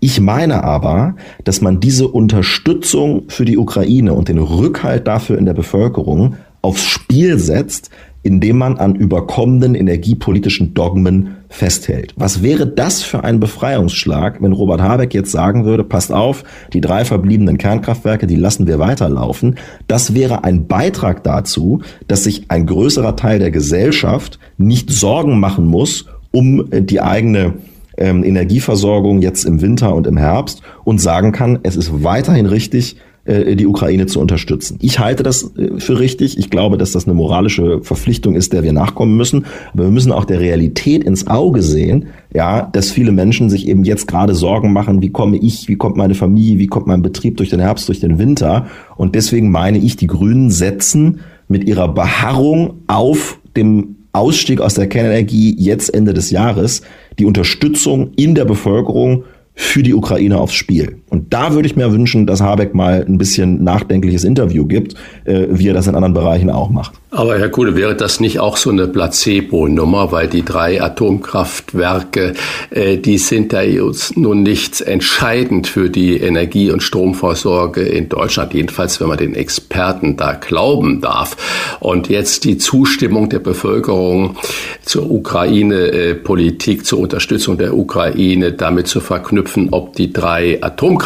Ich 0.00 0.20
meine 0.20 0.64
aber, 0.64 1.14
dass 1.44 1.60
man 1.60 1.80
diese 1.80 2.08
Unterstützung 2.08 3.24
für 3.28 3.44
die 3.44 3.58
Ukraine 3.58 4.14
und 4.14 4.28
den 4.28 4.38
Rückhalt 4.38 5.06
dafür 5.06 5.38
in 5.38 5.46
der 5.46 5.54
Bevölkerung 5.54 6.36
aufs 6.60 6.84
Spiel 6.84 7.38
setzt, 7.38 7.90
indem 8.22 8.58
man 8.58 8.78
an 8.78 8.96
überkommenen 8.96 9.76
energiepolitischen 9.76 10.74
Dogmen 10.74 11.36
festhält. 11.48 12.12
Was 12.16 12.42
wäre 12.42 12.66
das 12.66 13.02
für 13.02 13.24
ein 13.24 13.40
Befreiungsschlag, 13.40 14.42
wenn 14.42 14.52
Robert 14.52 14.82
Habeck 14.82 15.14
jetzt 15.14 15.30
sagen 15.30 15.64
würde, 15.64 15.84
passt 15.84 16.12
auf, 16.12 16.44
die 16.72 16.80
drei 16.80 17.04
verbliebenen 17.04 17.58
Kernkraftwerke, 17.58 18.26
die 18.26 18.36
lassen 18.36 18.66
wir 18.66 18.78
weiterlaufen. 18.78 19.56
Das 19.86 20.14
wäre 20.14 20.44
ein 20.44 20.66
Beitrag 20.66 21.22
dazu, 21.22 21.82
dass 22.08 22.24
sich 22.24 22.50
ein 22.50 22.66
größerer 22.66 23.16
Teil 23.16 23.38
der 23.38 23.50
Gesellschaft 23.50 24.38
nicht 24.58 24.90
Sorgen 24.90 25.38
machen 25.40 25.66
muss 25.66 26.06
um 26.32 26.68
die 26.70 27.00
eigene 27.00 27.54
ähm, 27.96 28.22
Energieversorgung 28.22 29.22
jetzt 29.22 29.44
im 29.44 29.62
Winter 29.62 29.94
und 29.94 30.06
im 30.06 30.18
Herbst 30.18 30.60
und 30.84 31.00
sagen 31.00 31.32
kann, 31.32 31.60
es 31.62 31.76
ist 31.76 32.04
weiterhin 32.04 32.46
richtig, 32.46 32.96
äh, 33.26 33.56
die 33.56 33.66
Ukraine 33.66 34.06
zu 34.06 34.20
unterstützen. 34.20 34.78
Ich 34.80 34.98
halte 34.98 35.22
das 35.22 35.54
äh, 35.56 35.78
für 35.78 35.98
richtig. 35.98 36.38
Ich 36.38 36.50
glaube, 36.50 36.78
dass 36.78 36.92
das 36.92 37.06
eine 37.06 37.14
moralische 37.14 37.82
Verpflichtung 37.82 38.34
ist, 38.34 38.52
der 38.52 38.62
wir 38.62 38.72
nachkommen 38.72 39.16
müssen. 39.16 39.46
Aber 39.72 39.84
wir 39.84 39.90
müssen 39.90 40.12
auch 40.12 40.24
der 40.24 40.40
Realität 40.40 41.04
ins 41.04 41.26
Auge 41.26 41.62
sehen, 41.62 42.06
ja, 42.32 42.62
dass 42.62 42.90
viele 42.90 43.12
Menschen 43.12 43.50
sich 43.50 43.68
eben 43.68 43.84
jetzt 43.84 44.08
gerade 44.08 44.34
Sorgen 44.34 44.72
machen, 44.72 45.02
wie 45.02 45.10
komme 45.10 45.36
ich, 45.36 45.68
wie 45.68 45.76
kommt 45.76 45.96
meine 45.96 46.14
Familie, 46.14 46.58
wie 46.58 46.66
kommt 46.66 46.86
mein 46.86 47.02
Betrieb 47.02 47.36
durch 47.36 47.50
den 47.50 47.60
Herbst, 47.60 47.88
durch 47.88 48.00
den 48.00 48.18
Winter. 48.18 48.66
Und 48.96 49.14
deswegen 49.14 49.50
meine 49.50 49.78
ich, 49.78 49.96
die 49.96 50.06
Grünen 50.06 50.50
setzen 50.50 51.20
mit 51.48 51.64
ihrer 51.64 51.88
Beharrung 51.88 52.82
auf 52.86 53.40
dem 53.56 53.96
Ausstieg 54.12 54.60
aus 54.60 54.74
der 54.74 54.88
Kernenergie 54.88 55.54
jetzt 55.58 55.92
Ende 55.92 56.14
des 56.14 56.30
Jahres 56.30 56.82
die 57.18 57.26
Unterstützung 57.26 58.12
in 58.16 58.34
der 58.34 58.44
Bevölkerung 58.46 59.24
für 59.54 59.82
die 59.82 59.94
Ukraine 59.94 60.38
aufs 60.38 60.54
Spiel. 60.54 60.98
Und 61.08 61.32
da 61.32 61.54
würde 61.54 61.68
ich 61.68 61.76
mir 61.76 61.92
wünschen, 61.92 62.26
dass 62.26 62.40
Habeck 62.40 62.74
mal 62.74 63.04
ein 63.06 63.16
bisschen 63.16 63.62
nachdenkliches 63.62 64.24
Interview 64.24 64.66
gibt, 64.66 64.94
äh, 65.24 65.46
wie 65.50 65.68
er 65.68 65.74
das 65.74 65.86
in 65.86 65.94
anderen 65.94 66.14
Bereichen 66.14 66.50
auch 66.50 66.68
macht. 66.68 66.94
Aber 67.12 67.38
Herr 67.38 67.48
Kuhle, 67.48 67.76
wäre 67.76 67.94
das 67.94 68.20
nicht 68.20 68.40
auch 68.40 68.58
so 68.58 68.68
eine 68.68 68.88
Placebo-Nummer, 68.88 70.12
weil 70.12 70.28
die 70.28 70.44
drei 70.44 70.82
Atomkraftwerke, 70.82 72.34
äh, 72.70 72.98
die 72.98 73.16
sind 73.18 73.52
da 73.52 73.62
jetzt 73.62 74.16
nun 74.16 74.42
nicht 74.42 74.82
entscheidend 74.82 75.68
für 75.68 75.88
die 75.88 76.18
Energie- 76.18 76.70
und 76.70 76.82
Stromvorsorge 76.82 77.80
in 77.80 78.08
Deutschland, 78.08 78.52
jedenfalls 78.52 79.00
wenn 79.00 79.08
man 79.08 79.16
den 79.16 79.34
Experten 79.34 80.16
da 80.16 80.32
glauben 80.32 81.00
darf. 81.00 81.36
Und 81.80 82.08
jetzt 82.08 82.44
die 82.44 82.58
Zustimmung 82.58 83.30
der 83.30 83.38
Bevölkerung 83.38 84.36
zur 84.82 85.10
Ukraine-Politik, 85.10 86.84
zur 86.84 86.98
Unterstützung 86.98 87.56
der 87.56 87.76
Ukraine 87.76 88.52
damit 88.52 88.88
zu 88.88 89.00
verknüpfen, 89.00 89.68
ob 89.70 89.94
die 89.94 90.12
drei 90.12 90.62
Atomkraftwerke 90.62 91.05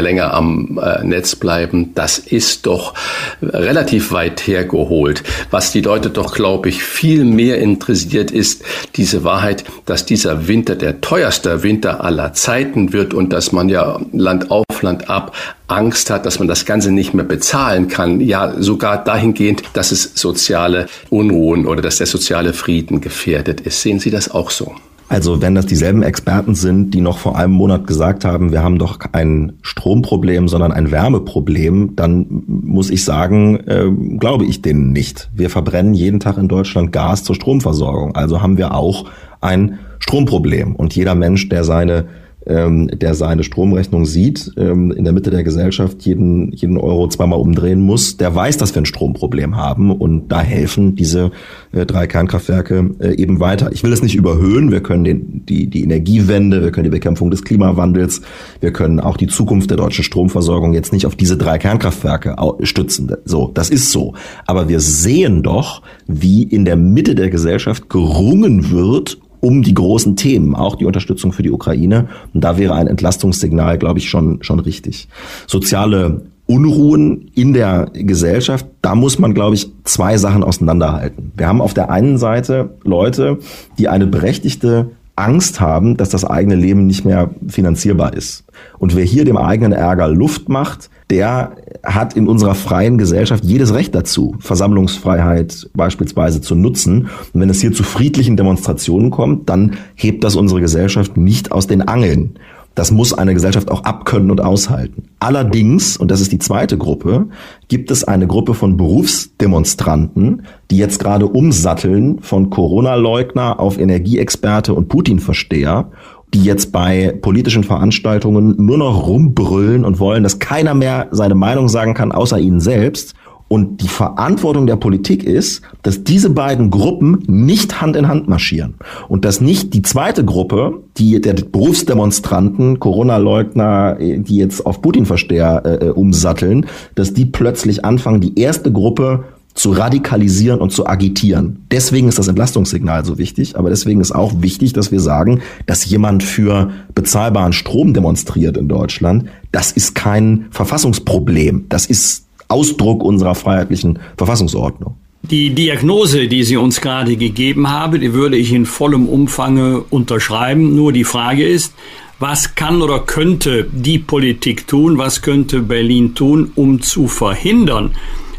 länger 0.00 0.32
am 0.32 0.80
äh, 0.82 1.04
Netz 1.04 1.36
bleiben, 1.36 1.92
das 1.94 2.18
ist 2.18 2.66
doch 2.66 2.94
relativ 3.42 4.12
weit 4.12 4.46
hergeholt. 4.46 5.22
Was 5.50 5.72
die 5.72 5.80
Leute 5.80 6.10
doch, 6.10 6.34
glaube 6.34 6.68
ich, 6.68 6.82
viel 6.82 7.24
mehr 7.24 7.58
interessiert, 7.58 8.30
ist 8.30 8.62
diese 8.96 9.24
Wahrheit, 9.24 9.64
dass 9.86 10.06
dieser 10.06 10.48
Winter 10.48 10.76
der 10.76 11.00
teuerste 11.00 11.62
Winter 11.62 12.04
aller 12.04 12.32
Zeiten 12.32 12.92
wird 12.92 13.14
und 13.14 13.32
dass 13.32 13.52
man 13.52 13.68
ja 13.68 14.00
Land 14.12 14.50
auf, 14.50 14.64
Land 14.82 15.10
ab 15.10 15.34
Angst 15.66 16.10
hat, 16.10 16.26
dass 16.26 16.38
man 16.38 16.48
das 16.48 16.64
Ganze 16.64 16.90
nicht 16.90 17.14
mehr 17.14 17.24
bezahlen 17.24 17.88
kann. 17.88 18.20
Ja, 18.20 18.54
sogar 18.60 19.02
dahingehend, 19.04 19.62
dass 19.74 19.92
es 19.92 20.12
soziale 20.14 20.86
Unruhen 21.10 21.66
oder 21.66 21.82
dass 21.82 21.98
der 21.98 22.06
soziale 22.06 22.52
Frieden 22.52 23.00
gefährdet 23.00 23.60
ist. 23.60 23.82
Sehen 23.82 24.00
Sie 24.00 24.10
das 24.10 24.30
auch 24.30 24.50
so? 24.50 24.74
Also 25.10 25.42
wenn 25.42 25.56
das 25.56 25.66
dieselben 25.66 26.04
Experten 26.04 26.54
sind, 26.54 26.94
die 26.94 27.00
noch 27.00 27.18
vor 27.18 27.36
einem 27.36 27.52
Monat 27.52 27.88
gesagt 27.88 28.24
haben, 28.24 28.52
wir 28.52 28.62
haben 28.62 28.78
doch 28.78 29.00
kein 29.00 29.54
Stromproblem, 29.60 30.46
sondern 30.46 30.70
ein 30.70 30.92
Wärmeproblem, 30.92 31.96
dann 31.96 32.44
muss 32.46 32.90
ich 32.90 33.04
sagen, 33.04 33.56
äh, 33.66 33.90
glaube 34.18 34.44
ich 34.44 34.62
denen 34.62 34.92
nicht. 34.92 35.28
Wir 35.34 35.50
verbrennen 35.50 35.94
jeden 35.94 36.20
Tag 36.20 36.38
in 36.38 36.46
Deutschland 36.46 36.92
Gas 36.92 37.24
zur 37.24 37.34
Stromversorgung. 37.34 38.14
Also 38.14 38.40
haben 38.40 38.56
wir 38.56 38.72
auch 38.72 39.06
ein 39.40 39.80
Stromproblem. 39.98 40.76
Und 40.76 40.94
jeder 40.94 41.16
Mensch, 41.16 41.48
der 41.48 41.64
seine 41.64 42.04
der 42.46 43.14
seine 43.14 43.44
Stromrechnung 43.44 44.06
sieht, 44.06 44.52
ähm, 44.56 44.92
in 44.92 45.04
der 45.04 45.12
Mitte 45.12 45.30
der 45.30 45.44
Gesellschaft 45.44 46.02
jeden, 46.02 46.52
jeden 46.52 46.78
Euro 46.78 47.06
zweimal 47.08 47.38
umdrehen 47.38 47.80
muss, 47.80 48.16
der 48.16 48.34
weiß, 48.34 48.56
dass 48.56 48.74
wir 48.74 48.80
ein 48.80 48.86
Stromproblem 48.86 49.56
haben 49.56 49.90
und 49.90 50.28
da 50.28 50.40
helfen 50.40 50.96
diese 50.96 51.32
äh, 51.72 51.84
drei 51.84 52.06
Kernkraftwerke 52.06 52.92
äh, 52.98 53.14
eben 53.16 53.40
weiter. 53.40 53.72
Ich 53.72 53.82
will 53.82 53.92
es 53.92 54.02
nicht 54.02 54.14
überhöhen, 54.14 54.70
wir 54.70 54.82
können 54.82 55.04
den, 55.04 55.44
die, 55.46 55.66
die 55.66 55.82
Energiewende, 55.82 56.62
wir 56.62 56.72
können 56.72 56.84
die 56.84 56.90
Bekämpfung 56.90 57.30
des 57.30 57.44
Klimawandels, 57.44 58.22
wir 58.60 58.72
können 58.72 59.00
auch 59.00 59.18
die 59.18 59.26
Zukunft 59.26 59.70
der 59.70 59.76
deutschen 59.76 60.04
Stromversorgung 60.04 60.72
jetzt 60.72 60.94
nicht 60.94 61.04
auf 61.04 61.16
diese 61.16 61.36
drei 61.36 61.58
Kernkraftwerke 61.58 62.36
stützen. 62.62 63.14
So, 63.26 63.50
das 63.52 63.68
ist 63.68 63.92
so. 63.92 64.14
Aber 64.46 64.68
wir 64.68 64.80
sehen 64.80 65.42
doch, 65.42 65.82
wie 66.06 66.42
in 66.42 66.64
der 66.64 66.76
Mitte 66.76 67.14
der 67.14 67.28
Gesellschaft 67.28 67.90
gerungen 67.90 68.70
wird 68.70 69.18
um 69.40 69.62
die 69.62 69.74
großen 69.74 70.16
Themen, 70.16 70.54
auch 70.54 70.76
die 70.76 70.84
Unterstützung 70.84 71.32
für 71.32 71.42
die 71.42 71.50
Ukraine. 71.50 72.08
Und 72.34 72.42
da 72.42 72.58
wäre 72.58 72.74
ein 72.74 72.86
Entlastungssignal, 72.86 73.78
glaube 73.78 73.98
ich, 73.98 74.08
schon, 74.08 74.42
schon 74.42 74.60
richtig. 74.60 75.08
Soziale 75.46 76.22
Unruhen 76.46 77.30
in 77.34 77.52
der 77.52 77.90
Gesellschaft, 77.92 78.66
da 78.82 78.96
muss 78.96 79.20
man, 79.20 79.34
glaube 79.34 79.54
ich, 79.54 79.70
zwei 79.84 80.16
Sachen 80.16 80.42
auseinanderhalten. 80.42 81.30
Wir 81.36 81.46
haben 81.46 81.60
auf 81.60 81.74
der 81.74 81.90
einen 81.90 82.18
Seite 82.18 82.70
Leute, 82.82 83.38
die 83.78 83.88
eine 83.88 84.08
berechtigte 84.08 84.90
Angst 85.20 85.60
haben, 85.60 85.96
dass 85.96 86.08
das 86.08 86.24
eigene 86.24 86.54
Leben 86.54 86.86
nicht 86.86 87.04
mehr 87.04 87.30
finanzierbar 87.48 88.14
ist. 88.14 88.44
Und 88.78 88.96
wer 88.96 89.04
hier 89.04 89.24
dem 89.24 89.36
eigenen 89.36 89.72
Ärger 89.72 90.08
Luft 90.08 90.48
macht, 90.48 90.90
der 91.10 91.56
hat 91.82 92.14
in 92.14 92.28
unserer 92.28 92.54
freien 92.54 92.98
Gesellschaft 92.98 93.44
jedes 93.44 93.74
Recht 93.74 93.94
dazu, 93.94 94.36
Versammlungsfreiheit 94.38 95.70
beispielsweise 95.74 96.40
zu 96.40 96.54
nutzen. 96.54 97.08
Und 97.32 97.40
wenn 97.40 97.50
es 97.50 97.60
hier 97.60 97.72
zu 97.72 97.82
friedlichen 97.82 98.36
Demonstrationen 98.36 99.10
kommt, 99.10 99.48
dann 99.48 99.76
hebt 99.94 100.24
das 100.24 100.36
unsere 100.36 100.60
Gesellschaft 100.60 101.16
nicht 101.16 101.52
aus 101.52 101.66
den 101.66 101.82
Angeln. 101.82 102.34
Das 102.74 102.90
muss 102.90 103.12
eine 103.12 103.34
Gesellschaft 103.34 103.70
auch 103.70 103.84
abkönnen 103.84 104.30
und 104.30 104.40
aushalten. 104.40 105.04
Allerdings, 105.18 105.96
und 105.96 106.10
das 106.10 106.20
ist 106.20 106.32
die 106.32 106.38
zweite 106.38 106.78
Gruppe, 106.78 107.26
gibt 107.68 107.90
es 107.90 108.04
eine 108.04 108.26
Gruppe 108.26 108.54
von 108.54 108.76
Berufsdemonstranten, 108.76 110.42
die 110.70 110.76
jetzt 110.76 110.98
gerade 111.00 111.26
umsatteln 111.26 112.20
von 112.20 112.48
Corona-Leugner 112.48 113.58
auf 113.60 113.78
Energieexperte 113.78 114.72
und 114.72 114.88
Putin-Versteher 114.88 115.90
die 116.32 116.44
jetzt 116.44 116.70
bei 116.70 117.18
politischen 117.20 117.64
Veranstaltungen 117.64 118.54
nur 118.64 118.78
noch 118.78 119.06
rumbrüllen 119.06 119.84
und 119.84 119.98
wollen, 119.98 120.22
dass 120.22 120.38
keiner 120.38 120.74
mehr 120.74 121.08
seine 121.10 121.34
Meinung 121.34 121.68
sagen 121.68 121.94
kann, 121.94 122.12
außer 122.12 122.38
ihnen 122.38 122.60
selbst. 122.60 123.14
Und 123.52 123.82
die 123.82 123.88
Verantwortung 123.88 124.68
der 124.68 124.76
Politik 124.76 125.24
ist, 125.24 125.62
dass 125.82 126.04
diese 126.04 126.30
beiden 126.30 126.70
Gruppen 126.70 127.24
nicht 127.26 127.80
Hand 127.80 127.96
in 127.96 128.06
Hand 128.06 128.28
marschieren. 128.28 128.74
Und 129.08 129.24
dass 129.24 129.40
nicht 129.40 129.74
die 129.74 129.82
zweite 129.82 130.24
Gruppe, 130.24 130.84
die 130.96 131.20
der 131.20 131.34
Berufsdemonstranten, 131.34 132.78
Corona-Leugner, 132.78 133.96
die 133.98 134.36
jetzt 134.36 134.64
auf 134.64 134.80
Putin-Versteher 134.80 135.62
äh, 135.64 135.86
äh 135.86 135.90
umsatteln, 135.90 136.66
dass 136.94 137.12
die 137.12 137.24
plötzlich 137.24 137.84
anfangen, 137.84 138.20
die 138.20 138.38
erste 138.38 138.70
Gruppe 138.70 139.24
zu 139.54 139.72
radikalisieren 139.72 140.60
und 140.60 140.70
zu 140.70 140.86
agitieren. 140.86 141.66
Deswegen 141.72 142.08
ist 142.08 142.20
das 142.20 142.28
Entlastungssignal 142.28 143.04
so 143.04 143.18
wichtig, 143.18 143.58
aber 143.58 143.68
deswegen 143.68 144.00
ist 144.00 144.12
auch 144.12 144.42
wichtig, 144.42 144.74
dass 144.74 144.92
wir 144.92 145.00
sagen, 145.00 145.40
dass 145.66 145.84
jemand 145.84 146.22
für 146.22 146.70
bezahlbaren 146.94 147.52
Strom 147.52 147.94
demonstriert 147.94 148.56
in 148.56 148.68
Deutschland, 148.68 149.24
das 149.50 149.72
ist 149.72 149.96
kein 149.96 150.46
Verfassungsproblem, 150.52 151.66
das 151.68 151.86
ist 151.86 152.29
Ausdruck 152.50 153.02
unserer 153.02 153.34
freiheitlichen 153.34 153.98
Verfassungsordnung. 154.16 154.96
Die 155.22 155.54
Diagnose, 155.54 156.28
die 156.28 156.44
Sie 156.44 156.56
uns 156.56 156.80
gerade 156.80 157.16
gegeben 157.16 157.70
haben, 157.70 158.00
die 158.00 158.14
würde 158.14 158.36
ich 158.36 158.52
in 158.52 158.66
vollem 158.66 159.06
Umfange 159.06 159.80
unterschreiben. 159.90 160.74
Nur 160.74 160.92
die 160.92 161.04
Frage 161.04 161.46
ist, 161.46 161.74
was 162.18 162.54
kann 162.54 162.82
oder 162.82 163.00
könnte 163.00 163.66
die 163.70 163.98
Politik 163.98 164.66
tun, 164.66 164.98
was 164.98 165.22
könnte 165.22 165.60
Berlin 165.60 166.14
tun, 166.14 166.52
um 166.54 166.80
zu 166.80 167.06
verhindern, 167.06 167.92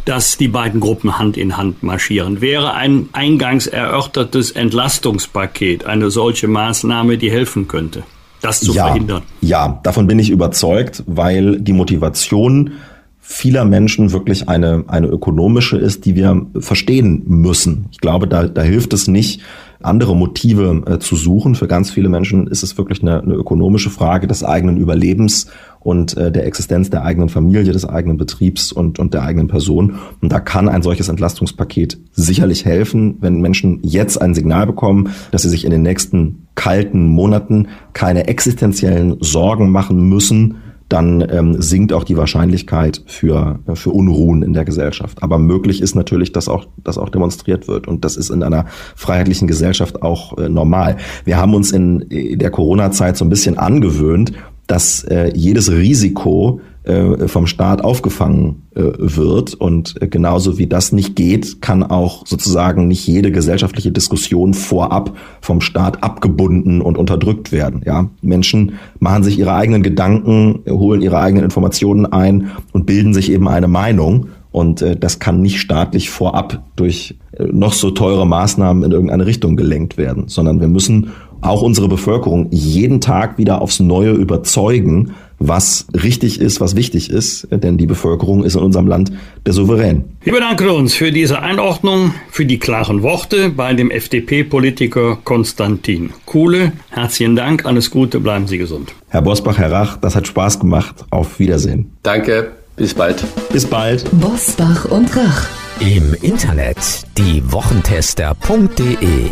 dass 0.05 0.37
die 0.37 0.47
beiden 0.47 0.79
Gruppen 0.79 1.17
Hand 1.17 1.37
in 1.37 1.57
Hand 1.57 1.83
marschieren. 1.83 2.41
Wäre 2.41 2.73
ein 2.73 3.09
eingangs 3.13 3.67
erörtertes 3.67 4.51
Entlastungspaket 4.51 5.85
eine 5.85 6.09
solche 6.09 6.47
Maßnahme, 6.47 7.17
die 7.17 7.31
helfen 7.31 7.67
könnte, 7.67 8.03
das 8.41 8.61
zu 8.61 8.73
ja, 8.73 8.87
verhindern? 8.87 9.23
Ja, 9.41 9.79
davon 9.83 10.07
bin 10.07 10.19
ich 10.19 10.29
überzeugt, 10.29 11.03
weil 11.07 11.59
die 11.59 11.73
Motivation 11.73 12.73
vieler 13.21 13.65
Menschen 13.65 14.11
wirklich 14.11 14.49
eine, 14.49 14.83
eine 14.87 15.07
ökonomische 15.07 15.77
ist, 15.77 16.05
die 16.05 16.15
wir 16.15 16.47
verstehen 16.59 17.23
müssen. 17.27 17.85
Ich 17.91 17.99
glaube, 17.99 18.27
da, 18.27 18.47
da 18.47 18.63
hilft 18.63 18.93
es 18.93 19.07
nicht, 19.07 19.41
andere 19.83 20.15
Motive 20.15 20.83
äh, 20.85 20.99
zu 20.99 21.15
suchen. 21.15 21.55
Für 21.55 21.67
ganz 21.67 21.91
viele 21.91 22.09
Menschen 22.09 22.47
ist 22.47 22.63
es 22.63 22.77
wirklich 22.77 23.01
eine, 23.01 23.21
eine 23.21 23.33
ökonomische 23.33 23.89
Frage 23.89 24.27
des 24.27 24.43
eigenen 24.43 24.77
Überlebens 24.77 25.47
und 25.79 26.15
äh, 26.17 26.31
der 26.31 26.45
Existenz 26.45 26.89
der 26.89 27.03
eigenen 27.03 27.29
Familie, 27.29 27.71
des 27.71 27.87
eigenen 27.87 28.17
Betriebs 28.17 28.71
und, 28.71 28.99
und 28.99 29.13
der 29.13 29.23
eigenen 29.23 29.47
Person. 29.47 29.95
Und 30.21 30.31
da 30.31 30.39
kann 30.39 30.69
ein 30.69 30.83
solches 30.83 31.09
Entlastungspaket 31.09 31.99
sicherlich 32.11 32.65
helfen, 32.65 33.17
wenn 33.21 33.41
Menschen 33.41 33.79
jetzt 33.83 34.21
ein 34.21 34.33
Signal 34.33 34.67
bekommen, 34.67 35.09
dass 35.31 35.43
sie 35.43 35.49
sich 35.49 35.65
in 35.65 35.71
den 35.71 35.81
nächsten 35.81 36.47
kalten 36.55 37.07
Monaten 37.07 37.67
keine 37.93 38.27
existenziellen 38.27 39.17
Sorgen 39.19 39.71
machen 39.71 40.09
müssen, 40.09 40.57
dann 40.91 41.25
ähm, 41.29 41.61
sinkt 41.61 41.93
auch 41.93 42.03
die 42.03 42.17
Wahrscheinlichkeit 42.17 43.01
für, 43.05 43.59
für 43.73 43.91
Unruhen 43.91 44.43
in 44.43 44.53
der 44.53 44.65
Gesellschaft. 44.65 45.23
Aber 45.23 45.39
möglich 45.39 45.81
ist 45.81 45.95
natürlich, 45.95 46.31
dass 46.31 46.49
auch, 46.49 46.65
dass 46.83 46.97
auch 46.97 47.09
demonstriert 47.09 47.67
wird. 47.67 47.87
Und 47.87 48.03
das 48.03 48.17
ist 48.17 48.29
in 48.29 48.43
einer 48.43 48.65
freiheitlichen 48.95 49.47
Gesellschaft 49.47 50.01
auch 50.01 50.37
äh, 50.37 50.49
normal. 50.49 50.97
Wir 51.23 51.37
haben 51.37 51.53
uns 51.53 51.71
in 51.71 52.05
der 52.09 52.51
Corona-Zeit 52.51 53.17
so 53.17 53.25
ein 53.25 53.29
bisschen 53.29 53.57
angewöhnt, 53.57 54.33
dass 54.67 55.03
äh, 55.03 55.31
jedes 55.33 55.71
Risiko 55.71 56.59
äh, 56.59 56.70
vom 56.83 57.45
Staat 57.45 57.83
aufgefangen 57.83 58.63
äh, 58.73 58.81
wird. 58.97 59.53
Und 59.53 60.01
äh, 60.01 60.07
genauso 60.07 60.57
wie 60.57 60.65
das 60.65 60.91
nicht 60.91 61.15
geht, 61.15 61.61
kann 61.61 61.83
auch 61.83 62.25
sozusagen 62.25 62.87
nicht 62.87 63.05
jede 63.05 63.31
gesellschaftliche 63.31 63.91
Diskussion 63.91 64.53
vorab 64.53 65.15
vom 65.41 65.61
Staat 65.61 66.03
abgebunden 66.03 66.81
und 66.81 66.97
unterdrückt 66.97 67.51
werden. 67.51 67.81
Ja, 67.85 68.09
Menschen 68.21 68.73
machen 68.99 69.23
sich 69.23 69.37
ihre 69.37 69.53
eigenen 69.53 69.83
Gedanken, 69.83 70.61
holen 70.69 71.01
ihre 71.01 71.19
eigenen 71.19 71.43
Informationen 71.43 72.05
ein 72.05 72.51
und 72.71 72.85
bilden 72.85 73.13
sich 73.13 73.31
eben 73.31 73.47
eine 73.47 73.67
Meinung. 73.67 74.27
Und 74.51 74.81
äh, 74.81 74.95
das 74.97 75.19
kann 75.19 75.41
nicht 75.41 75.59
staatlich 75.59 76.09
vorab 76.09 76.63
durch 76.75 77.17
äh, 77.33 77.45
noch 77.45 77.73
so 77.73 77.91
teure 77.91 78.25
Maßnahmen 78.25 78.83
in 78.83 78.91
irgendeine 78.91 79.25
Richtung 79.25 79.55
gelenkt 79.55 79.97
werden, 79.97 80.27
sondern 80.27 80.59
wir 80.59 80.67
müssen 80.67 81.11
auch 81.41 81.61
unsere 81.61 81.87
Bevölkerung 81.87 82.47
jeden 82.51 83.01
Tag 83.01 83.37
wieder 83.37 83.61
aufs 83.61 83.79
Neue 83.79 84.11
überzeugen, 84.11 85.11
was 85.41 85.87
richtig 85.93 86.39
ist, 86.39 86.61
was 86.61 86.75
wichtig 86.75 87.09
ist, 87.09 87.47
denn 87.51 87.77
die 87.77 87.87
Bevölkerung 87.87 88.43
ist 88.43 88.55
in 88.55 88.61
unserem 88.61 88.87
Land 88.87 89.11
der 89.45 89.53
Souverän. 89.53 90.03
Wir 90.23 90.33
bedanken 90.33 90.69
uns 90.69 90.93
für 90.93 91.11
diese 91.11 91.41
Einordnung, 91.41 92.13
für 92.29 92.45
die 92.45 92.59
klaren 92.59 93.01
Worte 93.01 93.49
bei 93.49 93.73
dem 93.73 93.89
FDP-Politiker 93.89 95.17
Konstantin 95.23 96.11
Kuhle. 96.25 96.73
Herzlichen 96.89 97.35
Dank, 97.35 97.65
alles 97.65 97.89
Gute, 97.89 98.19
bleiben 98.19 98.47
Sie 98.47 98.57
gesund. 98.57 98.93
Herr 99.09 99.23
Bosbach, 99.23 99.57
Herr 99.57 99.71
Rach, 99.71 99.97
das 99.97 100.15
hat 100.15 100.27
Spaß 100.27 100.59
gemacht. 100.59 101.05
Auf 101.09 101.39
Wiedersehen. 101.39 101.91
Danke, 102.03 102.51
bis 102.75 102.93
bald. 102.93 103.23
Bis 103.51 103.65
bald. 103.65 104.05
Bosbach 104.11 104.85
und 104.85 105.15
Rach. 105.15 105.47
Im 105.79 106.13
Internet 106.21 106.77
diewochentester.de 107.17 109.31